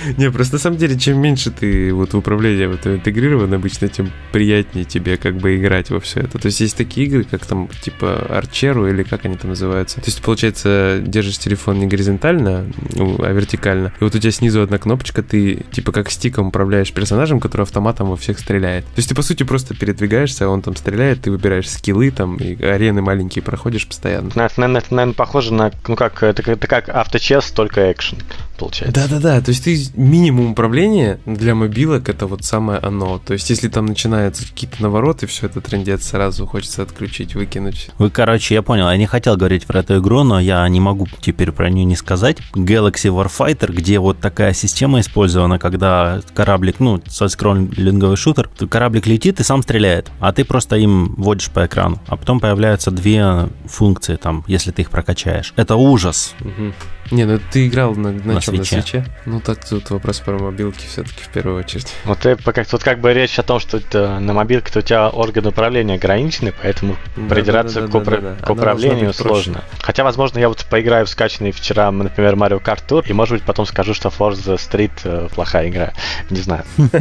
Не, 0.16 0.30
просто 0.30 0.54
на 0.54 0.60
самом 0.60 0.76
деле, 0.78 0.98
чем 0.98 1.20
меньше 1.20 1.50
ты 1.50 1.92
вот 1.92 2.12
в 2.12 2.18
управлении 2.18 2.66
в 2.66 2.74
это 2.74 2.94
интегрирован 2.94 3.52
обычно, 3.52 3.88
тем 3.88 4.10
приятнее 4.32 4.84
тебе 4.84 5.16
как 5.16 5.36
бы 5.36 5.56
играть 5.56 5.90
во 5.90 6.00
все 6.00 6.20
это. 6.20 6.38
То 6.38 6.46
есть 6.46 6.60
есть 6.60 6.76
такие 6.76 7.06
игры, 7.06 7.24
как 7.24 7.44
там 7.46 7.68
типа 7.82 8.26
Арчеру 8.28 8.88
или 8.88 9.02
как 9.02 9.24
они 9.24 9.36
там 9.36 9.50
называются. 9.50 9.96
То 9.96 10.06
есть, 10.06 10.22
получается, 10.22 11.00
держишь 11.02 11.38
телефон 11.38 11.78
не 11.78 11.86
горизонтально, 11.86 12.66
ну, 12.94 13.16
а 13.22 13.32
вертикально. 13.32 13.92
И 14.00 14.04
вот 14.04 14.14
у 14.14 14.18
тебя 14.18 14.32
снизу 14.32 14.62
одна 14.62 14.78
кнопочка, 14.78 15.22
ты 15.22 15.64
типа 15.72 15.92
как 15.92 16.10
стиком 16.10 16.48
управляешь 16.48 16.92
персонажем, 16.92 17.40
который 17.40 17.62
автоматом 17.62 18.08
во 18.10 18.16
всех 18.16 18.38
стреляет. 18.38 18.84
То 18.86 18.98
есть 18.98 19.08
ты, 19.08 19.14
по 19.14 19.22
сути, 19.22 19.42
просто 19.42 19.74
передвигаешься, 19.74 20.48
он 20.48 20.62
там 20.62 20.76
стреляет, 20.76 21.22
ты 21.22 21.30
выбираешь 21.30 21.68
скиллы 21.68 22.10
там, 22.10 22.36
и 22.36 22.62
арены 22.62 23.02
маленькие 23.02 23.42
проходишь 23.42 23.86
постоянно. 23.86 24.30
Наверное, 24.34 25.12
похоже 25.12 25.54
на, 25.54 25.70
ну 25.86 25.96
как, 25.96 26.22
это, 26.22 26.42
это 26.50 26.66
как 26.66 26.88
авточес, 26.88 27.50
только 27.50 27.92
экшен, 27.92 28.18
получается. 28.58 29.00
Да-да-да, 29.00 29.40
то 29.40 29.50
есть 29.50 29.64
ты 29.64 29.89
минимум 29.94 30.52
управления 30.52 31.18
для 31.26 31.54
мобилок 31.54 32.08
это 32.08 32.26
вот 32.26 32.44
самое 32.44 32.78
оно. 32.80 33.18
То 33.18 33.32
есть 33.34 33.50
если 33.50 33.68
там 33.68 33.86
начинаются 33.86 34.46
какие-то 34.46 34.82
навороты, 34.82 35.26
все 35.26 35.46
это 35.46 35.60
трендец 35.60 36.08
сразу 36.08 36.46
хочется 36.46 36.82
отключить, 36.82 37.34
выкинуть. 37.34 37.90
Вы, 37.98 38.10
короче, 38.10 38.54
я 38.54 38.62
понял, 38.62 38.88
я 38.90 38.96
не 38.96 39.06
хотел 39.06 39.36
говорить 39.36 39.66
про 39.66 39.80
эту 39.80 39.98
игру, 39.98 40.22
но 40.22 40.40
я 40.40 40.66
не 40.68 40.80
могу 40.80 41.06
теперь 41.20 41.52
про 41.52 41.70
нее 41.70 41.84
не 41.84 41.96
сказать. 41.96 42.38
Galaxy 42.54 43.10
Warfighter, 43.10 43.72
где 43.72 43.98
вот 43.98 44.18
такая 44.20 44.52
система 44.52 45.00
использована, 45.00 45.58
когда 45.58 46.20
кораблик, 46.34 46.80
ну, 46.80 47.00
со 47.08 47.28
скроллинговый 47.28 48.16
шутер, 48.16 48.48
кораблик 48.68 49.06
летит 49.06 49.40
и 49.40 49.42
сам 49.44 49.62
стреляет, 49.62 50.10
а 50.20 50.32
ты 50.32 50.44
просто 50.44 50.76
им 50.76 51.14
водишь 51.16 51.50
по 51.50 51.66
экрану. 51.66 52.00
А 52.06 52.16
потом 52.16 52.40
появляются 52.40 52.90
две 52.90 53.48
функции 53.66 54.16
там, 54.16 54.44
если 54.46 54.70
ты 54.70 54.82
их 54.82 54.90
прокачаешь. 54.90 55.52
Это 55.56 55.76
ужас. 55.76 56.34
Мгм. 56.40 56.74
Не, 57.10 57.24
ну 57.24 57.40
ты 57.50 57.66
играл 57.66 57.94
на, 57.96 58.12
на, 58.12 58.34
На 58.34 58.40
чем, 58.40 58.56
на 58.56 58.64
свече. 58.64 58.82
свече? 58.82 59.06
Ну 59.26 59.40
так 59.40 59.64
тут 59.80 59.90
вопрос 59.90 60.20
про 60.20 60.38
мобилки 60.38 60.86
все-таки 60.86 61.22
в 61.22 61.28
первую 61.28 61.58
очередь. 61.58 61.92
Вот 62.04 62.18
ты 62.20 62.36
пока- 62.36 62.64
тут 62.64 62.82
как 62.82 63.00
бы 63.00 63.12
речь 63.12 63.38
о 63.38 63.42
том, 63.42 63.58
что 63.60 63.78
это 63.78 64.18
на 64.20 64.32
мобилке 64.32 64.78
у 64.78 64.82
тебя 64.82 65.08
орган 65.08 65.46
управления 65.46 65.94
ограничены, 65.94 66.52
поэтому 66.62 66.96
придираться 67.28 67.82
к, 67.82 67.90
упра- 67.90 68.20
Да-да-да-да-да. 68.20 68.46
к 68.46 68.50
Она 68.50 68.54
должна 68.54 68.54
управлению 68.54 69.06
быть 69.08 69.16
проще. 69.18 69.44
сложно. 69.44 69.64
Хотя, 69.80 70.04
возможно, 70.04 70.38
я 70.38 70.48
вот 70.48 70.64
поиграю 70.70 71.06
в 71.06 71.08
скачанный 71.08 71.50
вчера, 71.52 71.90
например, 71.90 72.34
Mario 72.34 72.62
Kart 72.62 72.80
Tour, 72.88 73.04
и, 73.08 73.12
может 73.12 73.34
быть, 73.34 73.42
потом 73.42 73.66
скажу, 73.66 73.94
что 73.94 74.08
Forza 74.10 74.56
Street 74.56 74.92
э, 75.04 75.28
плохая 75.34 75.68
игра. 75.68 75.92
Не 76.30 76.40
знаю. 76.40 76.64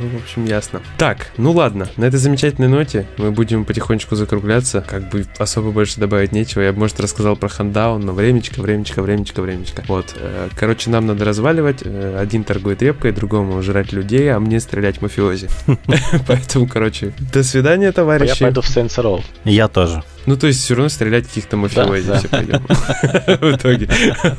Ну, 0.00 0.08
в 0.18 0.22
общем, 0.22 0.44
ясно. 0.46 0.80
Так, 0.98 1.28
ну 1.36 1.52
ладно, 1.52 1.86
на 1.96 2.06
этой 2.06 2.16
замечательной 2.16 2.66
ноте 2.68 3.06
мы 3.18 3.30
будем 3.30 3.64
потихонечку 3.64 4.16
закругляться. 4.16 4.80
Как 4.86 5.08
бы 5.10 5.24
особо 5.38 5.70
больше 5.70 6.00
добавить 6.00 6.32
нечего. 6.32 6.62
Я 6.62 6.72
бы, 6.72 6.80
может, 6.80 6.98
рассказал 6.98 7.36
про 7.36 7.48
хандаун, 7.48 8.00
но 8.00 8.12
времечко, 8.12 8.60
времечко, 8.60 9.00
времечко, 9.02 9.42
времечко. 9.42 9.84
Вот. 9.86 10.14
э, 10.18 10.48
Короче, 10.56 10.90
нам 10.90 11.06
надо 11.06 11.24
разваливать. 11.24 11.81
Э, 11.84 12.18
Один 12.20 12.44
торгует 12.44 12.82
репкой, 12.82 13.12
другому 13.12 13.62
жрать 13.62 13.92
людей, 13.92 14.32
а 14.32 14.38
мне 14.40 14.60
стрелять 14.60 14.98
в 14.98 15.02
мафиози. 15.02 15.48
Поэтому, 16.26 16.66
короче, 16.66 17.12
до 17.32 17.42
свидания, 17.42 17.86
Я 17.86 17.92
товарищи. 17.92 18.40
пойду 18.44 18.60
в 18.60 18.66
Saints 18.66 18.96
Row. 19.02 19.22
Я 19.44 19.68
тоже. 19.68 20.02
Ну, 20.26 20.36
то 20.36 20.46
есть 20.46 20.60
все 20.62 20.74
равно 20.74 20.88
стрелять 20.88 21.26
каких-то 21.26 21.56
мафиози 21.56 22.06
Да, 22.06 22.12
да. 22.14 22.18
все 22.18 22.28
пойдем. 22.28 22.62
В 23.40 23.56
итоге. 23.56 23.88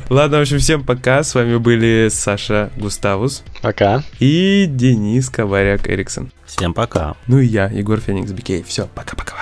Ладно, 0.08 0.38
в 0.38 0.40
общем, 0.42 0.58
всем 0.58 0.82
пока. 0.84 1.22
С 1.22 1.34
вами 1.34 1.56
были 1.58 2.08
Саша 2.10 2.70
Густавус 2.76 3.42
Пока. 3.60 4.02
и 4.18 4.66
Денис 4.68 5.28
Коваряк 5.28 5.88
Эриксон. 5.88 6.32
Всем 6.46 6.72
пока. 6.72 7.14
Ну 7.26 7.38
и 7.38 7.46
я, 7.46 7.66
Егор 7.68 8.00
Феникс 8.00 8.32
Бикей. 8.32 8.62
Все, 8.62 8.88
пока-пока. 8.94 9.34